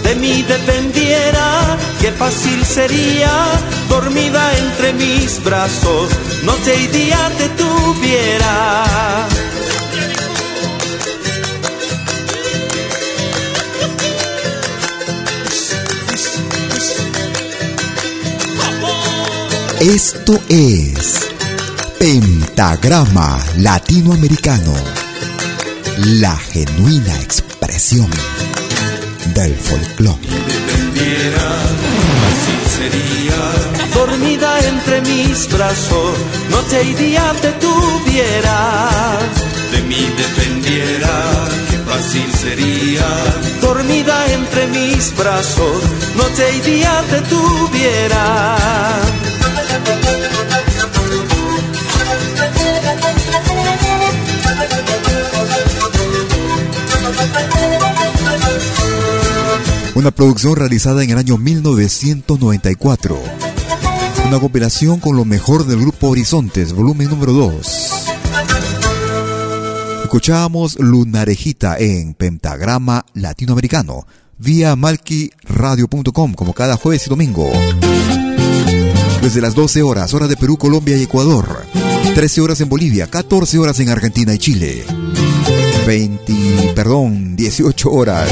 De 0.02 0.14
mí 0.16 0.42
dependiera, 0.42 1.76
qué 2.00 2.10
fácil 2.12 2.64
sería, 2.64 3.30
dormida 3.88 4.52
entre 4.58 4.92
mis 4.94 5.42
brazos, 5.44 6.10
noche 6.42 6.74
y 6.76 6.86
día 6.88 7.30
te 7.38 7.48
tuviera. 7.50 9.28
Esto 19.82 20.38
es 20.48 21.28
Pentagrama 21.98 23.40
Latinoamericano, 23.56 24.72
la 26.20 26.36
genuina 26.36 27.20
expresión 27.20 28.08
del 29.34 29.52
folclore. 29.56 30.20
sería 32.78 33.90
dormida 33.92 34.60
entre 34.68 35.00
mis 35.00 35.50
brazos, 35.50 36.16
noche 36.48 36.84
y 36.84 36.94
día 36.94 37.34
te 37.40 37.50
tuviera. 37.50 39.18
De 39.72 39.82
mí 39.82 40.08
dependiera, 40.16 41.48
qué 41.68 41.78
fácil 41.78 42.32
sería. 42.40 43.06
Dormida 43.60 44.32
entre 44.32 44.68
mis 44.68 45.12
brazos, 45.16 45.82
noche 46.14 46.56
y 46.56 46.60
día 46.70 47.02
te 47.10 47.20
tuviera. 47.22 48.56
Una 59.94 60.10
producción 60.10 60.56
realizada 60.56 61.04
en 61.04 61.10
el 61.10 61.18
año 61.18 61.38
1994. 61.38 63.22
Una 64.26 64.40
compilación 64.40 64.98
con 64.98 65.16
lo 65.16 65.24
mejor 65.24 65.64
del 65.66 65.80
grupo 65.80 66.08
Horizontes, 66.08 66.72
volumen 66.72 67.08
número 67.08 67.32
2. 67.32 67.92
Escuchábamos 70.02 70.78
Lunarejita 70.80 71.76
en 71.78 72.14
Pentagrama 72.14 73.06
Latinoamericano, 73.14 74.06
vía 74.38 74.74
malquiradio.com, 74.74 76.34
como 76.34 76.52
cada 76.52 76.76
jueves 76.76 77.06
y 77.06 77.10
domingo. 77.10 77.48
Desde 79.22 79.40
las 79.40 79.54
12 79.54 79.82
horas, 79.82 80.12
hora 80.12 80.28
de 80.28 80.36
Perú, 80.36 80.58
Colombia 80.58 80.96
y 80.98 81.04
Ecuador. 81.04 81.64
13 82.14 82.42
horas 82.42 82.60
en 82.60 82.68
Bolivia, 82.68 83.06
14 83.06 83.58
horas 83.58 83.80
en 83.80 83.88
Argentina 83.88 84.34
y 84.34 84.38
Chile. 84.38 84.84
20, 85.86 86.72
perdón, 86.74 87.36
18 87.36 87.90
horas 87.90 88.28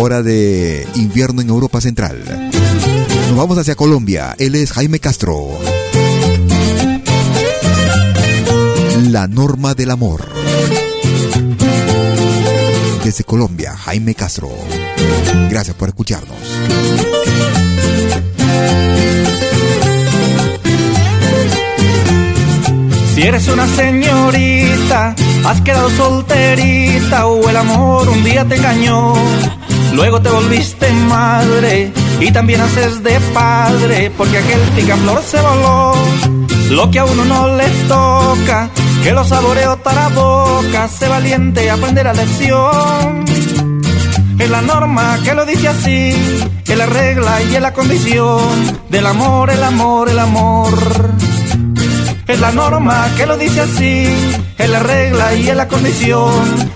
hora 0.00 0.22
de 0.22 0.88
invierno 0.94 1.42
en 1.42 1.50
Europa 1.50 1.78
Central. 1.80 2.22
Nos 3.28 3.36
vamos 3.36 3.58
hacia 3.58 3.74
Colombia. 3.74 4.34
Él 4.38 4.54
es 4.54 4.72
Jaime 4.72 4.98
Castro. 4.98 5.48
La 9.10 9.28
norma 9.28 9.74
del 9.74 9.90
amor. 9.90 10.26
Desde 13.04 13.24
Colombia, 13.24 13.76
Jaime 13.76 14.14
Castro. 14.14 14.50
Gracias 15.50 15.76
por 15.76 15.88
escucharnos. 15.88 16.38
Si 23.20 23.26
eres 23.26 23.48
una 23.48 23.66
señorita, 23.66 25.14
has 25.44 25.60
quedado 25.60 25.90
solterita 25.90 27.26
o 27.26 27.50
el 27.50 27.54
amor 27.58 28.08
un 28.08 28.24
día 28.24 28.46
te 28.46 28.56
engañó. 28.56 29.12
Luego 29.92 30.22
te 30.22 30.30
volviste 30.30 30.90
madre 30.90 31.92
y 32.18 32.32
también 32.32 32.62
haces 32.62 33.02
de 33.02 33.20
padre 33.34 34.10
porque 34.16 34.38
aquel 34.38 34.60
picaflor 34.74 35.22
se 35.22 35.38
voló. 35.38 35.92
Lo 36.70 36.90
que 36.90 36.98
a 36.98 37.04
uno 37.04 37.26
no 37.26 37.56
le 37.58 37.68
toca, 37.88 38.70
que 39.04 39.12
lo 39.12 39.22
saboreo 39.22 39.78
la 39.84 40.08
boca, 40.08 40.88
sé 40.88 41.06
valiente, 41.06 41.70
aprender 41.70 42.06
la 42.06 42.14
lección. 42.14 43.26
Es 44.38 44.48
la 44.48 44.62
norma 44.62 45.18
que 45.22 45.34
lo 45.34 45.44
dice 45.44 45.68
así, 45.68 46.14
es 46.66 46.78
la 46.78 46.86
regla 46.86 47.42
y 47.42 47.54
es 47.54 47.60
la 47.60 47.74
condición 47.74 48.40
del 48.88 49.04
amor, 49.04 49.50
el 49.50 49.62
amor, 49.62 50.08
el 50.08 50.18
amor. 50.18 51.29
Es 52.30 52.38
la 52.38 52.52
norma 52.52 53.08
que 53.16 53.26
lo 53.26 53.36
dice 53.36 53.60
así, 53.60 54.06
es 54.56 54.70
la 54.70 54.78
regla 54.78 55.34
y 55.34 55.48
es 55.48 55.56
la 55.56 55.66
condición 55.66 56.30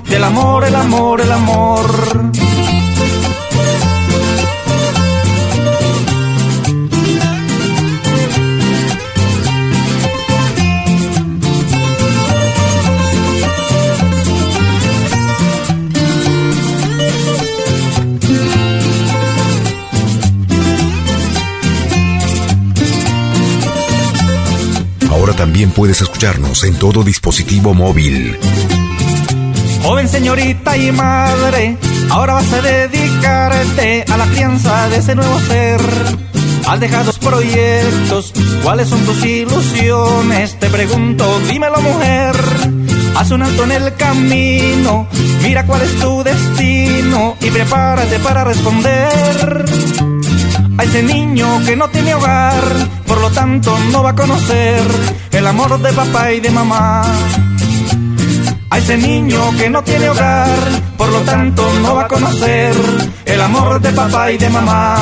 del 0.08 0.24
amor, 0.24 0.64
el 0.64 0.74
amor, 0.74 1.20
el 1.20 1.30
amor. 1.30 1.86
También 25.54 25.70
puedes 25.70 26.02
escucharnos 26.02 26.64
en 26.64 26.74
todo 26.80 27.04
dispositivo 27.04 27.74
móvil. 27.74 28.36
Joven 29.84 30.08
señorita 30.08 30.76
y 30.76 30.90
madre, 30.90 31.76
ahora 32.10 32.34
vas 32.34 32.52
a 32.52 32.60
dedicarte 32.60 34.04
a 34.12 34.16
la 34.16 34.26
crianza 34.26 34.88
de 34.88 34.96
ese 34.96 35.14
nuevo 35.14 35.38
ser. 35.42 35.80
Has 36.66 36.80
dejado 36.80 37.12
proyectos, 37.20 38.32
¿cuáles 38.64 38.88
son 38.88 38.98
tus 39.06 39.24
ilusiones? 39.24 40.58
Te 40.58 40.68
pregunto, 40.70 41.24
dímelo 41.48 41.80
mujer. 41.82 42.34
Haz 43.14 43.30
un 43.30 43.42
alto 43.42 43.62
en 43.62 43.70
el 43.70 43.94
camino, 43.94 45.06
mira 45.44 45.64
cuál 45.66 45.82
es 45.82 46.00
tu 46.00 46.24
destino 46.24 47.36
y 47.40 47.50
prepárate 47.50 48.18
para 48.18 48.42
responder 48.42 50.13
a 50.76 50.84
ese 50.84 51.02
niño 51.02 51.46
que 51.64 51.76
no 51.76 51.88
tiene 51.88 52.14
hogar, 52.14 52.62
por 53.06 53.20
lo 53.20 53.30
tanto 53.30 53.76
no 53.92 54.02
va 54.02 54.10
a 54.10 54.14
conocer 54.14 54.82
el 55.30 55.46
amor 55.46 55.80
de 55.80 55.92
papá 55.92 56.32
y 56.32 56.40
de 56.40 56.50
mamá. 56.50 57.02
a 58.70 58.78
ese 58.78 58.96
niño 58.96 59.38
que 59.56 59.70
no 59.70 59.82
tiene 59.82 60.08
hogar, 60.08 60.48
por 60.96 61.08
lo 61.08 61.20
tanto 61.20 61.62
no 61.82 61.94
va 61.94 62.04
a 62.04 62.08
conocer 62.08 62.74
el 63.24 63.40
amor 63.40 63.80
de 63.80 63.92
papá 63.92 64.32
y 64.32 64.38
de 64.38 64.50
mamá. 64.50 64.96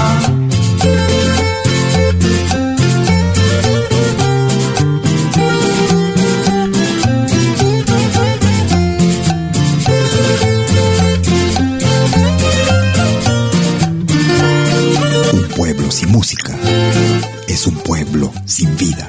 Es 17.53 17.67
un 17.67 17.75
pueblo 17.75 18.33
sin 18.47 18.75
vida. 18.79 19.07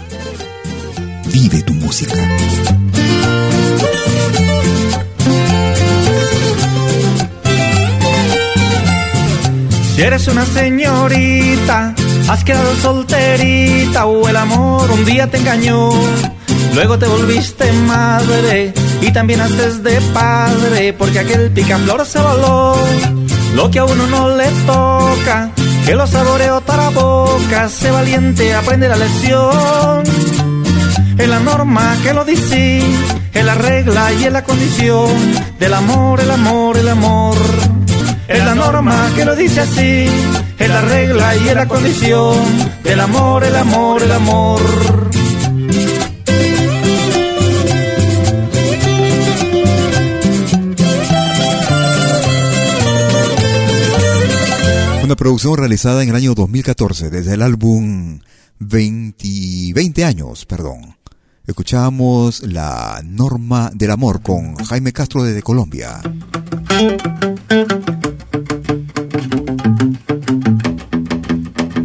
Vive 1.32 1.62
tu 1.62 1.74
música. 1.76 2.14
Si 9.96 10.02
eres 10.02 10.28
una 10.28 10.46
señorita, 10.46 11.96
has 12.28 12.44
quedado 12.44 12.76
solterita 12.82 14.08
o 14.08 14.28
el 14.28 14.36
amor 14.36 14.92
un 14.92 15.06
día 15.06 15.30
te 15.32 15.38
engañó. 15.38 15.92
Luego 16.76 17.00
te 17.00 17.08
volviste 17.08 17.72
madre 17.72 18.74
y 19.02 19.12
también 19.14 19.40
haces 19.40 19.84
de 19.84 20.02
padre 20.14 20.92
porque 20.92 21.20
aquel 21.20 21.50
picaflor 21.52 22.06
se 22.06 22.20
voló. 22.20 22.76
Lo 23.56 23.72
que 23.72 23.80
a 23.80 23.86
uno 23.86 24.06
no 24.08 24.36
le 24.36 24.50
toca, 24.66 25.52
que 25.86 25.96
lo 25.96 26.08
saboreo 26.08 26.62
para 26.62 26.90
boca, 26.90 27.70
sé 27.70 27.92
valiente, 27.92 28.54
aprende 28.54 28.88
la 28.88 28.96
lección. 28.96 30.04
Es 31.18 31.28
la 31.28 31.40
norma 31.40 31.98
que 32.04 32.14
lo 32.14 32.24
dice, 32.26 32.82
es 33.34 33.46
la 33.46 33.56
regla 33.56 34.12
y 34.14 34.26
es 34.26 34.32
la 34.32 34.44
condición 34.44 35.10
del 35.60 35.74
amor, 35.74 36.22
el 36.22 36.32
amor, 36.32 36.78
el 36.78 36.88
amor. 36.88 37.38
Es 38.28 38.44
la 38.44 38.56
norma 38.56 39.12
que 39.16 39.26
lo 39.26 39.36
dice 39.36 39.62
así, 39.62 40.08
es 40.58 40.70
la 40.70 40.82
regla 40.82 41.36
y 41.36 41.50
es 41.50 41.56
la 41.56 41.68
condición 41.68 42.38
del 42.84 43.00
amor, 43.00 43.44
el 43.44 43.56
amor, 43.56 44.02
el 44.02 44.12
amor. 44.12 45.03
Producción 55.24 55.56
realizada 55.56 56.04
en 56.04 56.10
el 56.10 56.16
año 56.18 56.34
2014 56.36 57.10
desde 57.10 57.36
el 57.36 57.44
álbum 57.44 58.20
20, 58.60 59.72
20 59.74 60.04
años, 60.04 60.46
perdón. 60.46 60.98
Escuchamos 61.48 62.44
la 62.44 63.02
norma 63.06 63.72
del 63.74 63.92
amor 63.92 64.22
con 64.22 64.58
Jaime 64.58 64.92
Castro 64.92 65.24
desde 65.24 65.42
Colombia. 65.42 66.02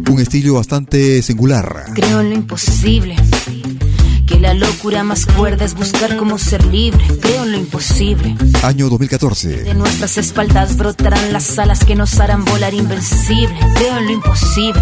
Un 0.09 0.19
estilo 0.19 0.55
bastante 0.55 1.21
singular. 1.21 1.93
Creo 1.95 2.19
en 2.19 2.31
lo 2.31 2.35
imposible. 2.35 3.15
La 4.39 4.53
locura 4.53 5.03
más 5.03 5.25
cuerda 5.25 5.65
es 5.65 5.73
buscar 5.73 6.15
cómo 6.15 6.37
ser 6.37 6.63
libre. 6.65 7.03
Creo 7.19 7.43
en 7.43 7.51
lo 7.51 7.57
imposible. 7.57 8.37
Año 8.63 8.87
2014. 8.87 9.63
De 9.63 9.73
nuestras 9.73 10.17
espaldas 10.17 10.77
brotarán 10.77 11.33
las 11.33 11.59
alas 11.59 11.83
que 11.83 11.95
nos 11.95 12.17
harán 12.21 12.45
volar 12.45 12.73
invencible. 12.73 13.53
Creo 13.75 13.97
en 13.97 14.05
lo 14.05 14.11
imposible. 14.11 14.81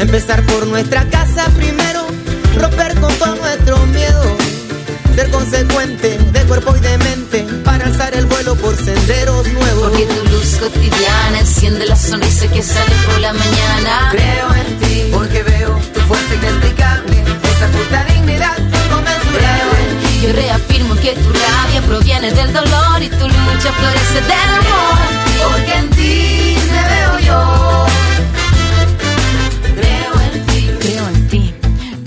Empezar 0.00 0.42
por 0.44 0.66
nuestra 0.66 1.04
casa 1.10 1.44
primero, 1.56 2.06
romper 2.56 2.98
con 3.00 3.12
todo 3.16 3.36
nuestro 3.36 3.84
miedo. 3.88 4.22
Ser 5.14 5.30
consecuente 5.30 6.16
de 6.16 6.40
cuerpo 6.44 6.74
y 6.74 6.80
de 6.80 6.96
mente 6.96 7.46
para 7.66 7.84
alzar 7.84 8.14
el 8.14 8.24
vuelo 8.24 8.56
por 8.56 8.74
senderos 8.76 9.46
nuevos. 9.48 9.90
Porque 9.90 10.06
tu 10.06 10.24
luz 10.30 10.56
cotidiana 10.58 11.40
enciende 11.40 11.84
la 11.84 11.96
sonrisa 11.96 12.48
que 12.48 12.62
sale 12.62 12.94
por 13.04 13.20
la 13.20 13.34
mañana. 13.34 14.08
Creo 14.10 14.54
en 14.54 14.78
ti 14.78 15.10
porque 15.12 15.42
veo 15.42 15.78
tu 15.92 16.00
fuerza 16.00 16.34
inexplicable, 16.34 17.22
esa 17.54 17.68
justa 17.68 18.04
dignidad 18.04 18.56
inconmensurable. 18.58 20.22
Yo 20.22 20.32
reafirmo 20.32 20.94
que 20.94 21.12
tu 21.12 21.30
rabia 21.30 21.82
proviene 21.86 22.32
del 22.32 22.50
dolor 22.54 23.02
y 23.02 23.10
tu 23.10 23.28
lucha 23.28 23.70
florece 23.70 24.20
del 24.22 24.50
amor. 24.60 24.98
Porque 25.52 25.74
en 25.74 25.90
ti 25.90 26.56
me 26.72 26.88
veo 26.88 27.18
yo. 27.18 27.69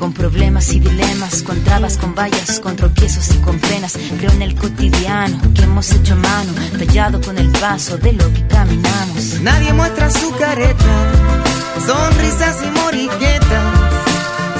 Con 0.03 0.11
problemas 0.11 0.73
y 0.73 0.81
dilemas, 0.81 1.43
con 1.43 1.63
trabas, 1.63 1.95
con 1.95 2.13
vallas, 2.13 2.59
con 2.59 2.75
tropiezos 2.75 3.33
y 3.35 3.37
con 3.37 3.57
penas. 3.57 3.97
Creo 4.19 4.31
en 4.31 4.41
el 4.41 4.53
cotidiano 4.53 5.39
que 5.53 5.61
hemos 5.61 5.89
hecho 5.93 6.17
mano, 6.17 6.51
tallado 6.77 7.21
con 7.21 7.37
el 7.37 7.49
paso 7.51 7.95
de 7.97 8.11
lo 8.11 8.33
que 8.33 8.45
caminamos. 8.47 9.39
Nadie 9.41 9.71
muestra 9.71 10.11
su 10.11 10.29
careta, 10.35 10.93
sonrisas 11.87 12.57
y 12.65 12.79
moriquetas. 12.81 13.63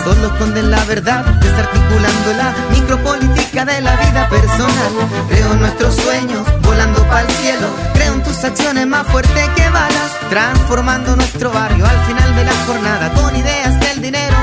Solo 0.06 0.28
esconden 0.28 0.72
la 0.72 0.82
verdad, 0.86 1.26
desarticulando 1.26 2.34
la 2.38 2.56
micropolítica 2.72 3.66
de 3.66 3.82
la 3.82 3.98
vida 3.98 4.30
personal. 4.30 4.94
Creo 5.28 5.52
en 5.52 5.60
nuestros 5.60 5.94
sueños, 5.94 6.48
volando 6.62 7.04
para 7.10 7.28
el 7.28 7.32
cielo. 7.36 7.68
Creo 7.96 8.14
en 8.14 8.24
tus 8.24 8.42
acciones 8.46 8.88
más 8.88 9.06
fuertes 9.08 9.50
que 9.58 9.70
balas, 9.70 10.12
transformando 10.30 11.18
nuestro 11.18 11.52
barrio 11.52 11.86
al 11.86 12.00
final 12.06 12.34
de 12.34 12.46
la 12.46 12.66
jornada 12.66 13.14
con 13.14 13.36
ideas 13.36 13.78
que 13.78 13.92
el 13.92 14.02
dinero 14.02 14.43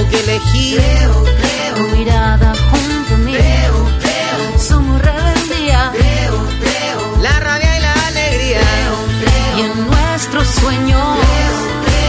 Tiempo 0.00 0.10
que 0.10 0.20
elegí. 0.20 0.76
Creo, 0.76 1.24
creo. 1.24 1.74
Tu 1.74 1.96
mirada 1.96 2.54
junto 2.54 3.14
a 3.14 3.18
mí. 3.18 3.32
Creo, 3.32 3.86
creo. 4.00 4.58
Somos 4.58 5.02
rebeldía. 5.02 5.92
Creo, 5.92 6.46
creo. 6.60 7.22
La 7.22 7.40
rabia 7.40 7.78
y 7.78 7.82
la 7.82 8.06
alegría. 8.06 8.60
Creo, 8.60 8.96
creo. 9.20 9.58
Y 9.58 9.60
en 9.70 9.86
nuestros 9.86 10.46
sueños. 10.46 11.18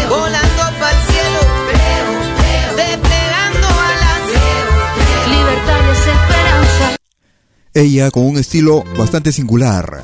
Volando 0.09 0.63
para 0.79 0.91
el 0.91 1.05
cielo. 1.11 1.39
Creo, 1.71 2.07
creo. 2.39 2.77
Desplegando 2.77 3.67
alas. 3.67 4.21
Creo, 4.31 5.37
Libertad 5.37 5.81
y 5.85 5.91
esperanza. 5.91 6.95
Ella 7.73 8.11
con 8.11 8.25
un 8.25 8.37
estilo 8.37 8.83
bastante 8.97 9.31
singular. 9.31 10.03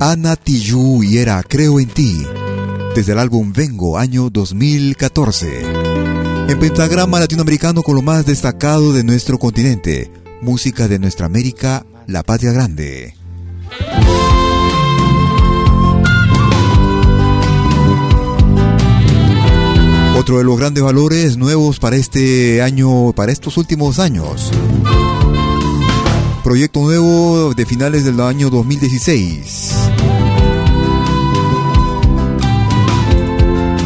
Ana 0.00 0.36
Tijoux 0.36 1.04
y 1.04 1.18
era 1.18 1.42
Creo 1.42 1.80
en 1.80 1.88
ti. 1.88 2.26
Desde 2.94 3.12
el 3.12 3.18
álbum 3.18 3.52
Vengo, 3.52 3.98
año 3.98 4.30
2014. 4.30 5.73
En 6.46 6.58
pentagrama 6.58 7.20
latinoamericano 7.20 7.82
con 7.82 7.96
lo 7.96 8.02
más 8.02 8.26
destacado 8.26 8.92
de 8.92 9.02
nuestro 9.02 9.38
continente. 9.38 10.10
Música 10.42 10.88
de 10.88 10.98
nuestra 10.98 11.24
América, 11.24 11.86
la 12.06 12.22
patria 12.22 12.52
grande. 12.52 13.14
Otro 20.18 20.36
de 20.36 20.44
los 20.44 20.58
grandes 20.58 20.84
valores 20.84 21.38
nuevos 21.38 21.78
para 21.78 21.96
este 21.96 22.60
año, 22.60 23.12
para 23.14 23.32
estos 23.32 23.56
últimos 23.56 23.98
años. 23.98 24.50
Proyecto 26.44 26.80
nuevo 26.80 27.54
de 27.54 27.64
finales 27.64 28.04
del 28.04 28.20
año 28.20 28.50
2016. 28.50 29.72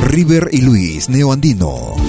River 0.09 0.49
y 0.51 0.63
Luis, 0.63 1.09
Neoandino. 1.09 2.08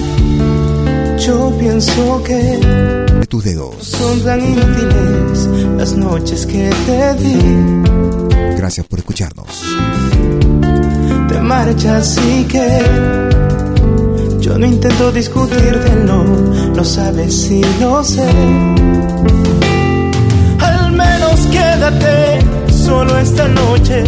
Yo 1.20 1.52
pienso 1.58 2.22
que 2.24 2.34
de 2.34 3.26
tus 3.26 3.44
dedos 3.44 3.76
son 3.80 4.24
tan 4.24 4.40
inútiles 4.40 5.46
las 5.76 5.92
noches 5.94 6.46
que 6.46 6.70
te 6.86 7.14
di. 7.14 7.36
Gracias 8.56 8.86
por 8.86 9.00
escucharnos. 9.00 9.62
Te 11.28 11.40
marchas 11.40 12.18
y 12.26 12.44
que 12.44 12.80
yo 14.40 14.58
no 14.58 14.64
intento 14.64 15.12
discutírtelo, 15.12 16.24
lo 16.74 16.84
sabes 16.84 17.50
y 17.50 17.62
lo 17.78 18.02
sé. 18.02 18.28
Al 20.58 20.92
menos 20.92 21.40
quédate 21.52 22.72
solo 22.72 23.18
esta 23.18 23.46
noche. 23.46 24.04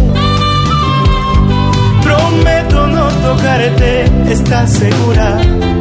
Prometo 2.03 2.87
no 2.87 3.09
tocarte, 3.09 4.33
¿estás 4.33 4.73
segura? 4.73 5.72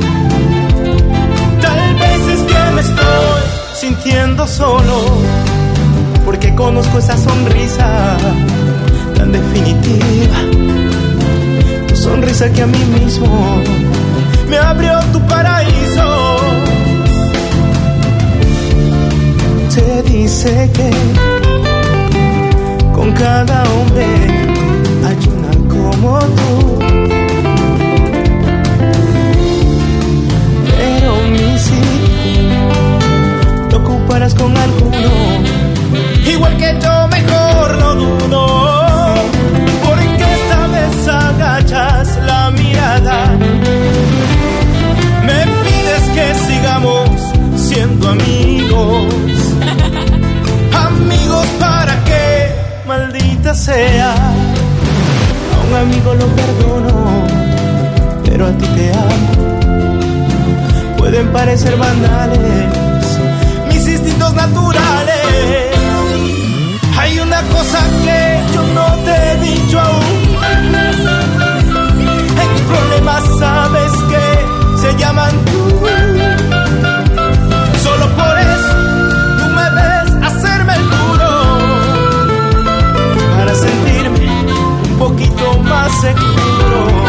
Estoy 2.82 3.42
sintiendo 3.80 4.48
solo, 4.48 4.98
porque 6.26 6.54
conozco 6.56 6.98
esa 7.00 7.18
sonrisa 7.18 8.18
tan 9.16 9.32
definitiva. 9.32 10.38
Tu 11.88 11.96
sonrisa 11.96 12.52
que 12.52 12.62
a 12.64 12.68
mí 12.68 12.84
mismo 13.00 13.62
me 14.50 14.58
abrió 14.58 15.00
tu 15.14 15.20
paraíso. 15.28 16.38
Te 19.76 20.04
dice 20.04 20.70
que 20.74 20.92
con 22.94 23.12
cada 23.14 23.64
hombre 23.64 24.31
con 34.36 34.56
alguno, 34.56 35.10
igual 36.26 36.58
que 36.58 36.78
yo, 36.82 37.08
mejor 37.08 37.78
no 37.80 37.96
dudo. 37.96 39.16
Porque 39.86 40.26
esta 40.40 40.68
vez 40.68 41.08
agachas 41.08 42.20
la 42.26 42.52
mirada 42.52 43.38
me 45.26 45.44
pides 45.64 46.04
que 46.16 46.36
sigamos 46.48 47.10
siendo 47.56 48.10
amigos. 48.10 49.14
Amigos 50.88 51.48
para 51.60 52.04
que, 52.04 52.52
maldita 52.88 53.54
sea, 53.54 54.14
a 54.14 55.68
un 55.68 55.76
amigo 55.76 56.14
lo 56.14 56.28
perdono, 56.28 57.26
pero 58.24 58.48
a 58.48 58.52
ti 58.52 58.66
te 58.76 58.92
amo. 58.92 59.52
Pueden 60.98 61.28
parecer 61.32 61.76
banales 61.78 62.81
naturales. 64.34 65.72
Hay 66.98 67.20
una 67.20 67.42
cosa 67.44 67.80
que 68.04 68.40
yo 68.54 68.64
no 68.74 68.88
te 69.06 69.32
he 69.32 69.38
dicho 69.38 69.80
aún. 69.80 70.04
Hay 72.40 72.48
problemas, 72.72 73.24
sabes 73.40 73.92
que 74.12 74.24
se 74.82 74.96
llaman 74.98 75.32
tú. 75.46 75.62
Solo 77.84 78.06
por 78.16 78.38
eso 78.40 78.74
tú 79.38 79.46
me 79.58 79.70
ves 79.78 80.08
hacerme 80.28 80.74
el 80.76 80.90
duro 80.90 81.32
para 83.38 83.54
sentirme 83.56 84.28
un 84.90 84.98
poquito 85.00 85.58
más 85.64 85.92
seguro. 86.02 87.01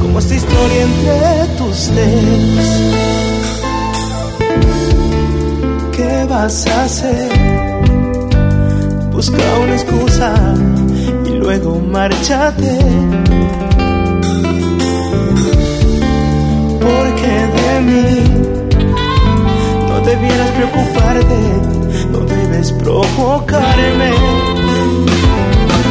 Como 0.00 0.18
esta 0.18 0.34
historia 0.34 0.82
entre 0.82 1.56
tus 1.56 1.94
dedos. 1.94 2.66
¿Qué 5.92 6.26
vas 6.28 6.66
a 6.66 6.84
hacer? 6.84 7.30
Busca 9.12 9.38
una 9.62 9.74
excusa 9.74 10.34
y 11.26 11.30
luego 11.30 11.80
márchate. 11.80 12.78
Porque 16.80 17.32
de 17.58 17.80
mí 17.86 18.08
no 19.88 20.00
debieras 20.00 20.50
preocuparte, 20.50 21.38
no 22.10 22.18
debes 22.20 22.72
provocarme. 22.72 24.10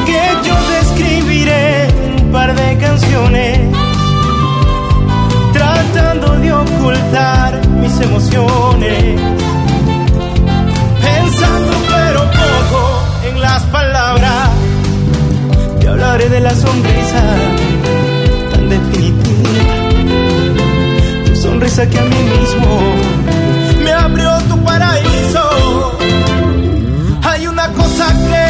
Que 0.06 0.48
yo 0.48 0.56
te 0.68 0.80
escribiré 0.82 1.88
un 2.22 2.32
par 2.32 2.54
de 2.56 2.78
tratando 5.54 6.38
de 6.40 6.54
ocultar 6.54 7.68
mis 7.68 8.00
emociones. 8.00 9.20
Pensando 11.02 11.74
pero 11.90 12.22
poco 12.42 12.82
en 13.28 13.42
las 13.42 13.64
palabras, 13.64 14.50
te 15.80 15.88
hablaré 15.88 16.30
de 16.30 16.40
la 16.42 16.54
sonrisa 16.54 17.24
tan 18.52 18.70
definitiva. 18.70 19.74
Tu 21.26 21.36
sonrisa 21.36 21.90
que 21.90 22.00
a 22.00 22.04
mí 22.04 22.22
mismo 22.38 22.80
me 23.84 23.92
abrió 23.94 24.38
tu 24.50 24.64
paraíso. 24.64 25.98
Hay 27.24 27.48
una 27.48 27.68
cosa 27.74 28.06
que 28.30 28.47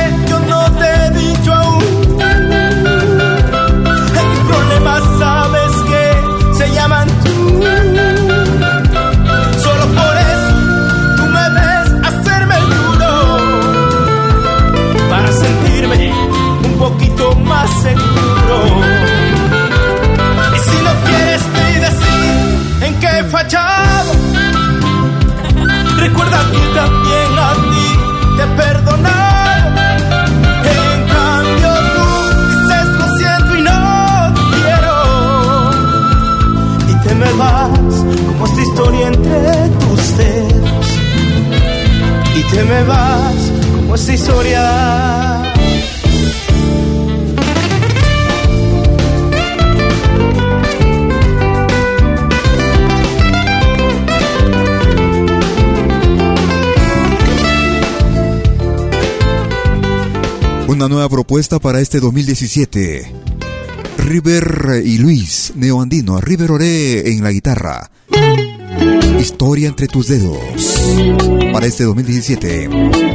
Y 20.55 20.59
si 20.69 20.77
no 20.85 20.91
quieres 21.05 21.41
ni 21.55 21.69
decir 21.87 22.37
en 22.81 22.99
qué 22.99 23.07
he 23.19 23.23
fallado, 23.25 24.11
recuerda 25.97 26.39
que 26.51 26.61
también 26.75 27.29
a 27.39 27.53
ti 27.71 27.87
te 28.37 28.43
he 28.43 28.47
perdonado. 28.63 29.69
En 30.63 30.97
cambio 31.15 31.69
tú 31.93 32.05
dices 32.51 32.87
lo 32.99 33.07
siento 33.17 33.51
y 33.55 33.61
no 33.61 33.81
quiero. 34.53 34.95
Y 36.89 36.93
te 37.07 37.15
me 37.15 37.31
vas 37.33 37.93
como 38.27 38.45
esta 38.45 38.61
historia 38.61 39.07
entre 39.07 39.69
tus 39.79 40.17
dedos. 40.17 40.87
Y 42.35 42.41
te 42.51 42.63
me 42.63 42.83
vas 42.83 43.51
como 43.75 43.95
esta 43.95 44.13
historia. 44.13 45.36
Una 60.87 60.93
nueva 60.93 61.09
propuesta 61.09 61.59
para 61.59 61.81
este 61.81 61.99
2017. 61.99 63.13
River 63.97 64.81
y 64.85 64.99
Luis, 64.99 65.51
neoandino, 65.53 66.21
River 66.21 66.51
Oré 66.51 67.11
en 67.11 67.25
la 67.25 67.31
guitarra. 67.31 67.91
Historia 69.19 69.67
entre 69.67 69.89
tus 69.89 70.07
dedos. 70.07 70.39
Para 71.51 71.65
este 71.65 71.83
2017, 71.83 72.69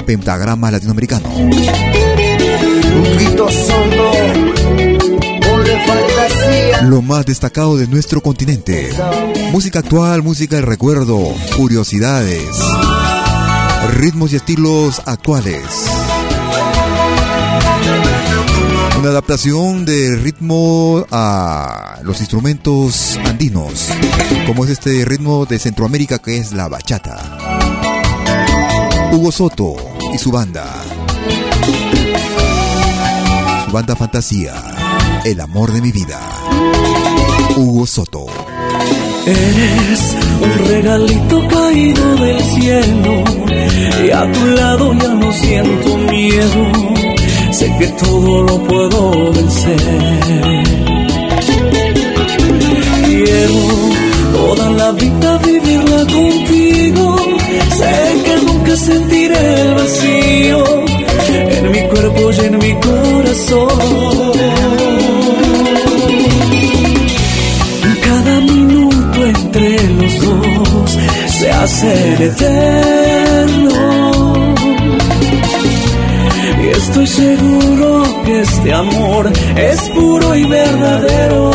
Pentagrama 0.04 0.70
Latinoamericano. 0.70 1.30
Un 1.34 1.50
grito 3.16 3.48
fantasía. 5.86 6.82
Lo 6.82 7.00
más 7.00 7.24
destacado 7.24 7.78
de 7.78 7.86
nuestro 7.86 8.20
continente. 8.22 8.90
Música 9.50 9.78
actual, 9.78 10.22
música 10.22 10.56
del 10.56 10.66
recuerdo, 10.66 11.34
curiosidades, 11.56 12.44
ritmos 13.94 14.34
y 14.34 14.36
estilos 14.36 15.00
actuales. 15.06 15.91
Una 19.02 19.10
adaptación 19.10 19.84
de 19.84 20.14
ritmo 20.14 21.04
a 21.10 21.98
los 22.04 22.20
instrumentos 22.20 23.18
andinos, 23.24 23.88
como 24.46 24.64
es 24.64 24.70
este 24.70 25.04
ritmo 25.04 25.44
de 25.44 25.58
Centroamérica 25.58 26.20
que 26.20 26.36
es 26.36 26.52
la 26.52 26.68
bachata. 26.68 27.18
Hugo 29.10 29.32
Soto 29.32 29.74
y 30.14 30.18
su 30.18 30.30
banda. 30.30 30.64
Su 33.66 33.72
banda 33.72 33.96
Fantasía, 33.96 34.54
El 35.24 35.40
amor 35.40 35.72
de 35.72 35.82
mi 35.82 35.90
vida. 35.90 36.20
Hugo 37.56 37.84
Soto. 37.88 38.26
Eres 39.26 40.16
un 40.40 40.68
regalito 40.68 41.48
caído 41.48 42.14
del 42.18 42.40
cielo 42.40 43.24
y 44.04 44.10
a 44.12 44.30
tu 44.30 44.46
lado 44.46 44.94
ya 44.94 45.08
no 45.08 45.32
siento 45.32 45.96
miedo. 45.96 47.11
Sé 47.52 47.70
que 47.78 47.86
todo 48.02 48.42
lo 48.44 48.58
puedo 48.64 49.32
vencer. 49.32 49.76
Quiero 53.04 53.60
toda 54.32 54.70
la 54.70 54.92
vida 54.92 55.38
vivirla 55.38 56.00
contigo. 56.06 57.16
Sé 57.78 58.22
que 58.24 58.36
nunca 58.46 58.76
sentiré 58.76 59.62
el 59.62 59.74
vacío 59.74 60.64
en 61.58 61.70
mi 61.72 61.82
cuerpo 61.88 62.30
y 62.32 62.40
en 62.46 62.58
mi 62.58 62.72
corazón. 62.80 64.32
Cada 68.02 68.40
minuto 68.40 69.26
entre 69.26 69.88
los 69.98 70.20
dos 70.20 70.98
se 71.38 71.50
hace 71.50 72.24
eterno. 72.24 73.71
Estoy 76.92 77.06
seguro 77.06 78.22
que 78.22 78.40
este 78.42 78.72
amor 78.74 79.32
es 79.56 79.80
puro 79.94 80.36
y 80.36 80.44
verdadero. 80.44 81.50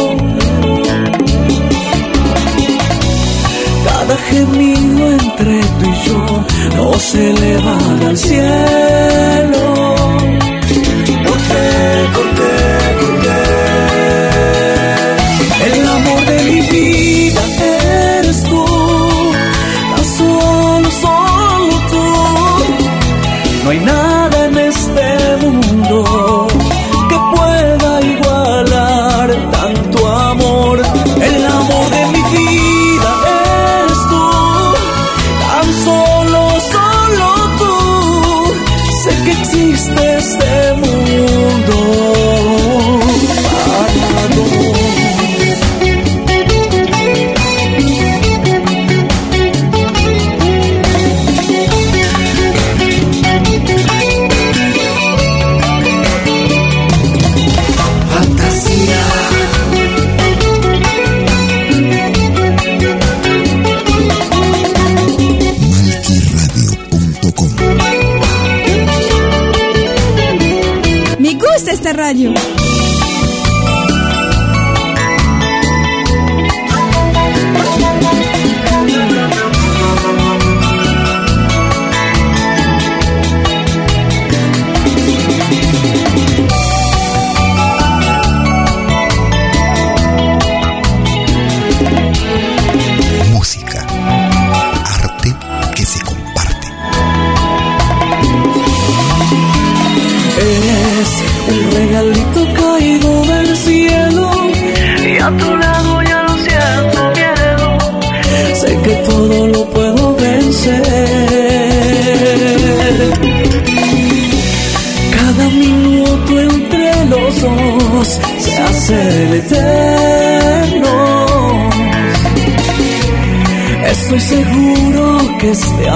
Cada 3.86 4.18
gemido 4.30 5.12
entre 5.12 5.62
tú 5.80 5.86
y 5.86 6.10
yo 6.10 6.44
no 6.76 6.94
se 6.98 7.30
eleva 7.30 7.78
al 8.08 8.18
cielo. 8.18 9.96
Porque, 11.28 11.62
porque, 12.16 12.48
porque 12.82 12.87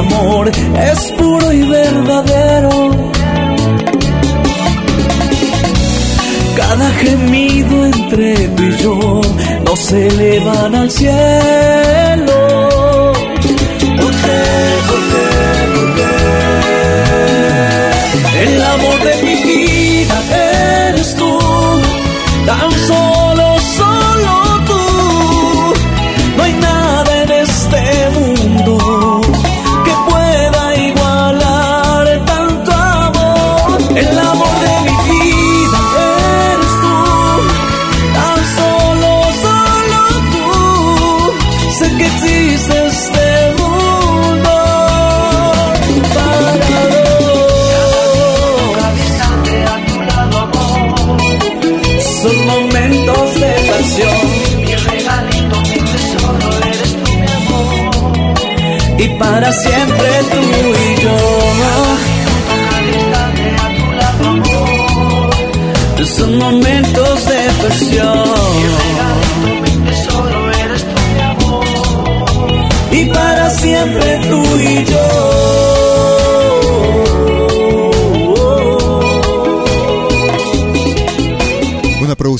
es 0.01 1.11
puro 1.17 1.51
y 1.53 1.61
verdadero. 1.63 2.91
Cada 6.55 6.89
gemido 6.91 7.85
entre 7.85 8.47
tú 8.49 8.63
y 8.63 8.77
yo 8.77 9.21
no 9.65 9.75
se 9.75 10.07
elevan 10.07 10.75
al 10.75 10.91
cielo. 10.91 11.40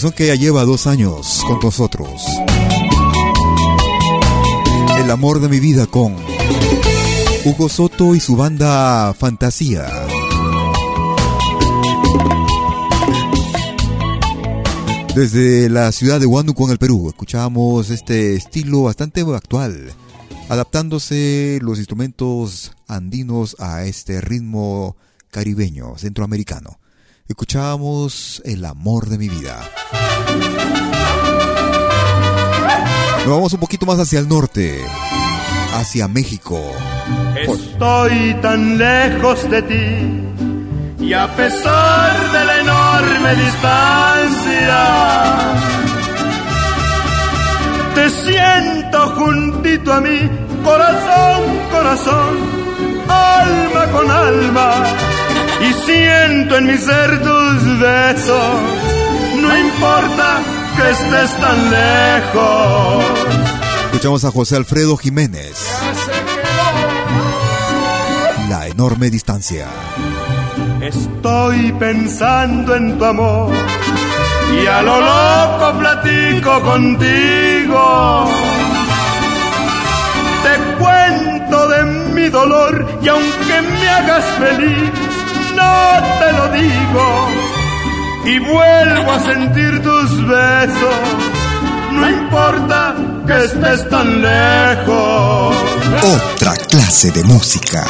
Que 0.10 0.26
ya 0.26 0.36
lleva 0.36 0.66
dos 0.66 0.88
años 0.88 1.44
con 1.46 1.60
nosotros. 1.60 2.24
El 4.98 5.12
amor 5.12 5.40
de 5.40 5.48
mi 5.48 5.60
vida 5.60 5.86
con 5.86 6.16
Hugo 7.46 7.70
Soto 7.70 8.16
y 8.16 8.20
su 8.20 8.36
banda 8.36 9.14
Fantasía. 9.14 9.88
Desde 15.16 15.70
la 15.70 15.92
ciudad 15.92 16.20
de 16.20 16.26
Huánuco 16.26 16.66
en 16.66 16.72
el 16.72 16.78
Perú, 16.80 17.10
escuchamos 17.10 17.92
este 17.92 18.36
estilo 18.36 18.84
bastante 18.84 19.22
actual, 19.22 19.92
adaptándose 20.50 21.60
los 21.62 21.78
instrumentos 21.78 22.72
andinos 22.88 23.56
a 23.60 23.84
este 23.84 24.20
ritmo 24.20 24.96
caribeño, 25.30 25.96
centroamericano. 25.98 26.81
Escuchábamos 27.28 28.42
El 28.46 28.66
amor 28.66 29.08
de 29.08 29.18
mi 29.18 29.30
vida. 29.30 29.60
Nos 33.26 33.30
vamos 33.30 33.54
un 33.54 33.60
poquito 33.60 33.86
más 33.86 34.00
hacia 34.00 34.20
el 34.20 34.28
norte, 34.28 34.84
hacia 35.76 36.08
México. 36.08 36.60
Estoy 37.36 38.36
tan 38.42 38.78
lejos 38.78 39.50
de 39.50 39.62
ti 39.62 40.32
y 41.06 41.14
a 41.14 41.28
pesar 41.36 42.32
de 42.32 42.46
la 42.46 42.60
enorme 42.60 43.36
distancia, 43.36 44.80
te 47.96 48.10
siento 48.10 49.10
juntito 49.16 49.94
a 49.94 50.02
mí, 50.02 50.30
corazón, 50.64 51.42
corazón, 51.72 52.38
alma 53.10 53.92
con 53.92 54.12
alma, 54.12 54.84
y 55.72 55.74
siento 55.86 56.58
en 56.58 56.68
mi 56.68 56.78
ser 56.78 57.22
tus 57.22 57.80
besos, 57.80 58.56
no 59.42 59.58
importa 59.58 60.40
que 60.76 60.90
estés 60.90 61.32
tan 61.38 61.72
lejos. 61.72 63.06
Escuchamos 63.86 64.26
a 64.26 64.32
José 64.32 64.58
Alfredo 64.58 64.98
Jiménez. 64.98 65.54
La 68.50 68.68
enorme 68.68 69.10
distancia. 69.10 69.68
Estoy 70.82 71.72
pensando 71.74 72.76
en 72.76 72.98
tu 72.98 73.06
amor 73.06 73.54
y 74.62 74.68
a 74.68 74.82
lo 74.82 75.00
loco 75.00 75.80
platico 75.80 76.62
contigo. 76.62 78.30
Te 80.44 80.84
cuento 80.84 81.68
de 81.70 81.84
mi 82.14 82.30
dolor 82.30 82.86
y 83.02 83.08
aunque 83.08 83.62
me 83.80 83.90
hagas 83.90 84.26
feliz, 84.40 85.11
no 85.56 86.02
te 86.20 86.34
lo 86.34 86.48
digo. 86.50 87.30
Y 88.26 88.40
vuelvo 88.40 89.12
a 89.12 89.20
sentir 89.20 89.82
tus 89.82 90.28
besos, 90.28 90.96
no 91.92 92.10
importa 92.10 92.96
que 93.26 93.46
estés 93.46 93.90
tan 93.90 94.22
lejos. 94.22 95.56
Otra 96.04 96.54
clase 96.70 97.12
de 97.12 97.24
música. 97.24 97.84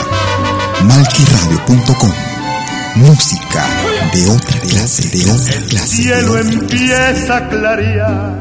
Malquiradio.com 0.83 2.11
Música 2.95 3.63
de 4.13 4.29
otra 4.29 4.59
clase, 4.61 5.09
de 5.09 5.31
otra 5.31 5.53
El 5.55 5.65
clase. 5.65 5.87
cielo 5.95 6.37
empieza 6.39 7.37
a 7.37 7.49
clarear 7.49 8.33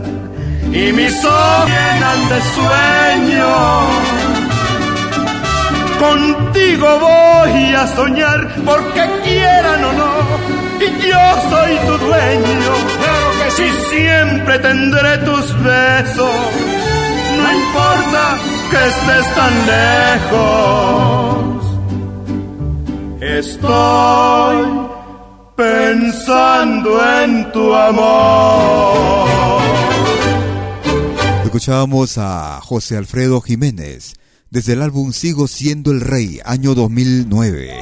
y 0.72 0.92
mis 0.92 1.24
ojos 1.24 1.68
llenan 1.68 2.28
de 2.28 2.40
sueño. 2.54 4.29
Contigo 6.00 6.88
voy 6.98 7.74
a 7.74 7.86
soñar 7.94 8.48
porque 8.64 9.02
quieran 9.22 9.84
o 9.84 9.92
no, 9.92 10.12
y 10.80 10.86
yo 11.06 11.24
soy 11.50 11.76
tu 11.86 11.98
dueño. 12.06 12.72
Claro 12.98 13.28
que 13.38 13.50
sí. 13.50 13.68
Siempre 13.90 14.58
tendré 14.60 15.18
tus 15.18 15.62
besos, 15.62 16.40
no 17.36 17.52
importa 17.52 18.38
que 18.70 18.80
estés 18.92 19.26
tan 19.34 19.54
lejos. 20.20 21.40
Estoy 23.20 24.56
pensando 25.54 26.90
en 27.22 27.52
tu 27.52 27.74
amor. 27.74 29.28
Escuchábamos 31.44 32.16
a 32.16 32.58
José 32.62 32.96
Alfredo 32.96 33.42
Jiménez 33.42 34.19
desde 34.50 34.72
el 34.72 34.82
álbum 34.82 35.12
Sigo 35.12 35.46
siendo 35.46 35.92
el 35.92 36.00
rey, 36.00 36.40
año 36.44 36.74
2009. 36.74 37.72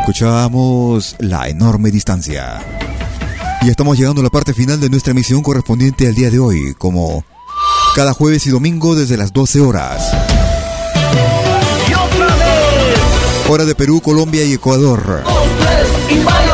Escuchábamos 0.00 1.16
La 1.18 1.48
enorme 1.48 1.90
distancia. 1.90 2.60
Y 3.62 3.68
estamos 3.68 3.98
llegando 3.98 4.22
a 4.22 4.24
la 4.24 4.30
parte 4.30 4.54
final 4.54 4.80
de 4.80 4.88
nuestra 4.88 5.10
emisión 5.10 5.42
correspondiente 5.42 6.06
al 6.06 6.14
día 6.14 6.30
de 6.30 6.38
hoy, 6.38 6.74
como 6.78 7.24
cada 7.94 8.14
jueves 8.14 8.46
y 8.46 8.50
domingo 8.50 8.94
desde 8.94 9.18
las 9.18 9.32
12 9.34 9.60
horas. 9.60 10.02
Hora 13.48 13.66
de 13.66 13.74
Perú, 13.74 14.00
Colombia 14.00 14.44
y 14.44 14.54
Ecuador. 14.54 15.22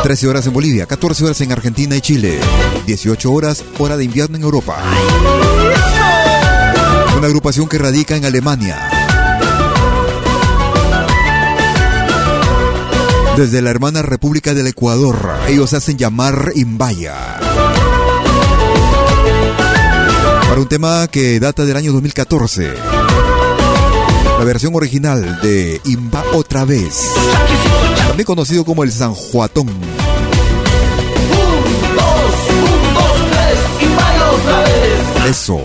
13 0.03 0.27
horas 0.27 0.47
en 0.47 0.53
Bolivia, 0.53 0.85
14 0.85 1.23
horas 1.23 1.41
en 1.41 1.51
Argentina 1.51 1.95
y 1.95 2.01
Chile, 2.01 2.39
18 2.85 3.31
horas 3.31 3.63
hora 3.79 3.95
de 3.95 4.03
invierno 4.03 4.35
en 4.35 4.43
Europa. 4.43 4.77
Una 7.17 7.25
agrupación 7.25 7.67
que 7.67 7.79
radica 7.79 8.15
en 8.15 8.25
Alemania. 8.25 8.77
Desde 13.35 13.61
la 13.63 13.71
hermana 13.71 14.03
República 14.03 14.53
del 14.53 14.67
Ecuador, 14.67 15.17
ellos 15.47 15.73
hacen 15.73 15.97
llamar 15.97 16.51
Imbaya. 16.53 17.39
Para 20.47 20.61
un 20.61 20.67
tema 20.67 21.07
que 21.07 21.39
data 21.39 21.65
del 21.65 21.75
año 21.77 21.91
2014. 21.91 22.73
La 24.37 24.43
versión 24.45 24.75
original 24.75 25.39
de 25.41 25.81
Imba 25.85 26.23
otra 26.33 26.65
vez. 26.65 27.13
También 28.07 28.25
conocido 28.25 28.63
como 28.63 28.83
el 28.83 28.91
San 28.91 29.15
Juatón. 29.15 29.67
Eso. 35.27 35.63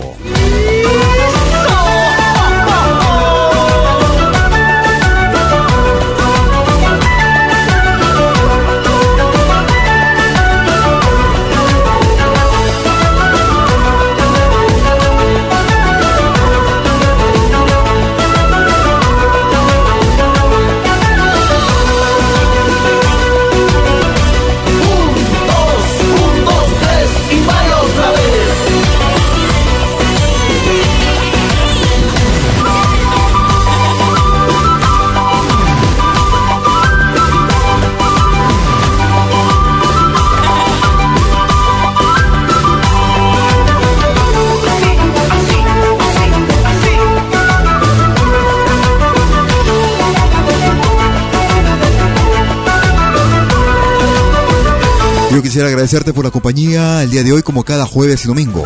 Quisiera 55.53 55.69
agradecerte 55.69 56.13
por 56.13 56.25
la 56.25 56.31
compañía 56.31 57.03
el 57.03 57.11
día 57.11 57.21
de 57.21 57.31
hoy 57.31 57.43
como 57.43 57.63
cada 57.63 57.85
jueves 57.85 58.25
y 58.25 58.27
domingo. 58.27 58.65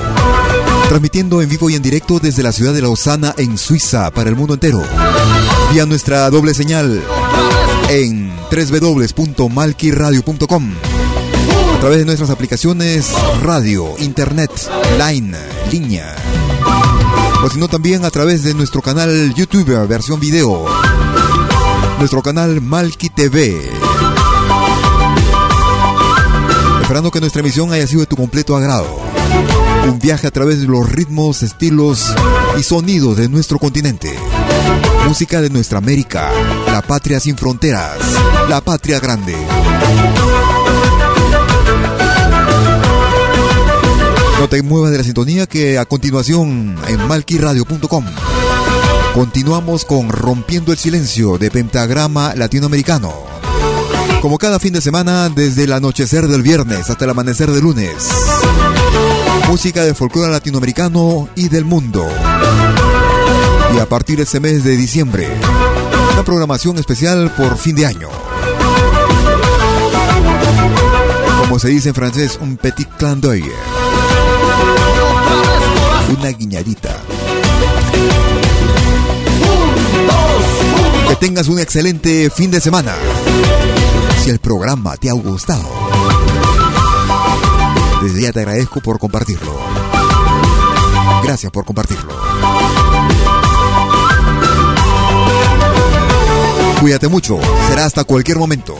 Transmitiendo 0.88 1.42
en 1.42 1.50
vivo 1.50 1.70
y 1.70 1.76
en 1.76 1.82
directo 1.82 2.20
desde 2.20 2.44
la 2.44 2.54
ciudad 2.54 2.74
de 2.74 2.82
Lausana 2.82 3.36
en 3.38 3.58
Suiza 3.58 4.10
para 4.12 4.30
el 4.30 4.38
mundo 4.38 4.54
entero. 4.54 4.82
Vía 5.74 5.86
nuestra 5.86 6.30
doble 6.30 6.54
señal 6.54 7.04
en 7.90 8.32
www.malquiradio.com. 8.50 10.72
A 11.76 11.80
través 11.82 12.00
de 12.00 12.06
nuestras 12.06 12.30
aplicaciones 12.30 13.12
radio, 13.44 13.90
internet, 14.00 14.52
line, 14.98 15.38
línea. 15.70 16.16
O 17.44 17.50
si 17.50 17.60
no 17.60 17.68
también 17.68 18.06
a 18.06 18.12
través 18.12 18.44
de 18.44 18.54
nuestro 18.54 18.82
canal 18.82 19.34
YouTube 19.36 19.86
versión 19.90 20.22
video. 20.22 20.66
Nuestro 22.00 22.22
canal 22.22 22.62
Malki 22.62 23.10
TV. 23.10 23.87
Esperando 26.88 27.12
que 27.12 27.20
nuestra 27.20 27.42
emisión 27.42 27.74
haya 27.74 27.86
sido 27.86 28.00
de 28.00 28.06
tu 28.06 28.16
completo 28.16 28.56
agrado. 28.56 28.88
Un 29.90 30.00
viaje 30.00 30.26
a 30.26 30.32
través 30.32 30.62
de 30.62 30.68
los 30.68 30.90
ritmos, 30.90 31.44
estilos 31.44 32.16
y 32.58 32.64
sonidos 32.64 33.18
de 33.18 33.28
nuestro 33.28 33.60
continente. 33.60 34.16
Música 35.06 35.42
de 35.42 35.50
nuestra 35.50 35.80
América, 35.80 36.32
la 36.66 36.82
patria 36.82 37.20
sin 37.20 37.36
fronteras, 37.36 37.98
la 38.48 38.62
patria 38.62 39.02
grande. 39.02 39.36
No 44.40 44.48
te 44.48 44.62
muevas 44.62 44.92
de 44.92 45.00
la 45.00 45.04
sintonía 45.04 45.46
que 45.46 45.78
a 45.78 45.84
continuación 45.84 46.78
en 46.88 47.06
malquiradio.com 47.06 48.06
continuamos 49.14 49.84
con 49.84 50.08
Rompiendo 50.08 50.72
el 50.72 50.78
Silencio 50.78 51.38
de 51.38 51.52
Pentagrama 51.52 52.34
Latinoamericano. 52.34 53.37
Como 54.28 54.40
cada 54.40 54.60
fin 54.60 54.74
de 54.74 54.82
semana, 54.82 55.30
desde 55.30 55.64
el 55.64 55.72
anochecer 55.72 56.28
del 56.28 56.41
viernes 56.41 56.90
hasta 56.90 57.06
el 57.06 57.12
amanecer 57.12 57.49
del 57.49 57.64
lunes. 57.64 58.10
Música 59.48 59.86
de 59.86 59.94
folclore 59.94 60.30
latinoamericano 60.30 61.30
y 61.34 61.48
del 61.48 61.64
mundo. 61.64 62.06
Y 63.74 63.80
a 63.80 63.86
partir 63.88 64.18
de 64.18 64.24
este 64.24 64.41
mes 64.41 64.66
de 64.66 64.76
diciembre, 64.76 65.30
una 66.12 66.26
programación 66.26 66.78
especial 66.78 67.32
por 67.38 67.58
fin 67.58 67.78
de 67.78 67.86
año. 67.86 68.10
como 71.40 71.58
se 71.58 71.70
dice 71.70 71.88
en 71.88 71.95
francés, 71.95 72.38
un 72.41 72.58
petit 72.58 72.90
clin 72.98 73.22
d'œil. 73.22 73.49
Una 76.20 76.30
guiñadita. 76.32 76.98
Que 81.08 81.16
tengas 81.16 81.48
un 81.48 81.60
excelente 81.60 82.30
fin 82.30 82.52
de 82.52 82.60
semana. 82.60 82.94
El 84.28 84.40
programa 84.40 84.98
te 84.98 85.10
ha 85.10 85.14
gustado, 85.14 85.64
desde 88.04 88.24
ya 88.24 88.34
te 88.34 88.41
agradezco 88.41 88.82
por 88.82 88.99
compartirlo. 88.99 89.58
Gracias 91.24 91.49
por 91.49 91.64
compartirlo. 91.64 92.14
Cuídate 96.82 97.08
mucho. 97.08 97.40
Será 97.70 97.86
hasta 97.86 98.04
cualquier 98.04 98.38
momento. 98.38 98.76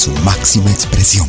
¡Chau! 0.00 0.14
máxima 0.24 0.70
expresión. 0.70 1.28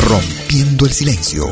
Rompiendo 0.00 0.86
el 0.86 0.92
silencio. 0.92 1.46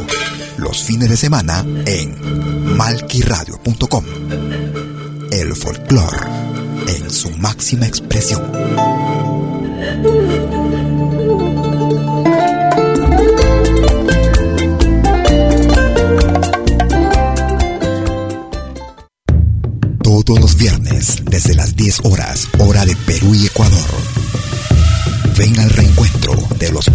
Los 0.56 0.82
fines 0.82 1.08
de 1.08 1.16
semana 1.16 1.64
en 1.86 2.76
malquiradio.com. 2.76 4.04
El 5.30 5.54
folclore 5.54 6.18
en 6.88 7.10
su 7.10 7.30
máxima 7.30 7.86
expresión. 7.86 8.42
Todos 20.02 20.40
los 20.40 20.56
viernes, 20.56 21.22
desde 21.24 21.54
las 21.54 21.76
10 21.76 22.00
horas, 22.04 22.48
hora 22.58 22.84
de 22.84 22.96
Perú 23.06 23.34
y 23.34 23.46
Ecuador 23.46 24.20
ven 25.40 25.58
al 25.58 25.70
los 25.70 25.89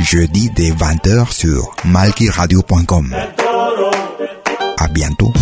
Jeudi 0.00 0.50
dès 0.54 0.70
20h 0.70 1.32
sur 1.32 1.74
malkiradio.com. 1.84 3.14
À 4.78 4.88
bientôt. 4.88 5.32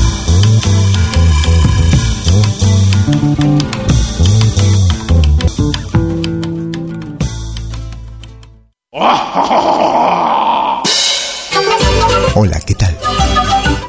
Hola, 12.34 12.60
¿qué 12.66 12.74
tal? 12.74 12.96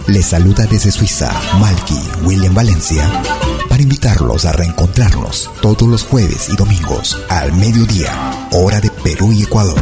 Les 0.07 0.22
saluda 0.22 0.65
desde 0.65 0.91
Suiza 0.91 1.31
Malky 1.60 1.99
William 2.23 2.53
Valencia 2.53 3.03
para 3.68 3.81
invitarlos 3.81 4.45
a 4.45 4.53
reencontrarnos 4.53 5.49
todos 5.61 5.88
los 5.88 6.03
jueves 6.03 6.49
y 6.49 6.56
domingos 6.56 7.19
al 7.30 7.53
mediodía, 7.53 8.14
hora 8.52 8.80
de 8.80 8.89
Perú 8.89 9.31
y 9.34 9.44
Ecuador, 9.44 9.81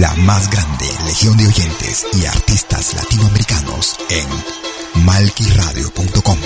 La 0.00 0.12
más 0.16 0.50
grande 0.50 0.86
legión 1.06 1.36
de 1.36 1.46
oyentes 1.46 2.06
y 2.12 2.26
artistas 2.26 2.94
latinoamericanos 2.94 3.96
en 4.10 5.04
malquiradio.com. 5.04 6.38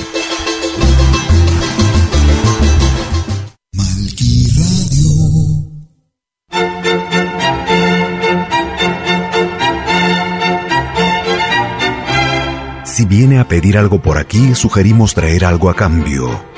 Si 12.85 13.05
viene 13.05 13.39
a 13.39 13.47
pedir 13.47 13.78
algo 13.78 14.02
por 14.02 14.18
aquí, 14.18 14.55
sugerimos 14.55 15.14
traer 15.14 15.44
algo 15.44 15.70
a 15.70 15.76
cambio. 15.76 16.57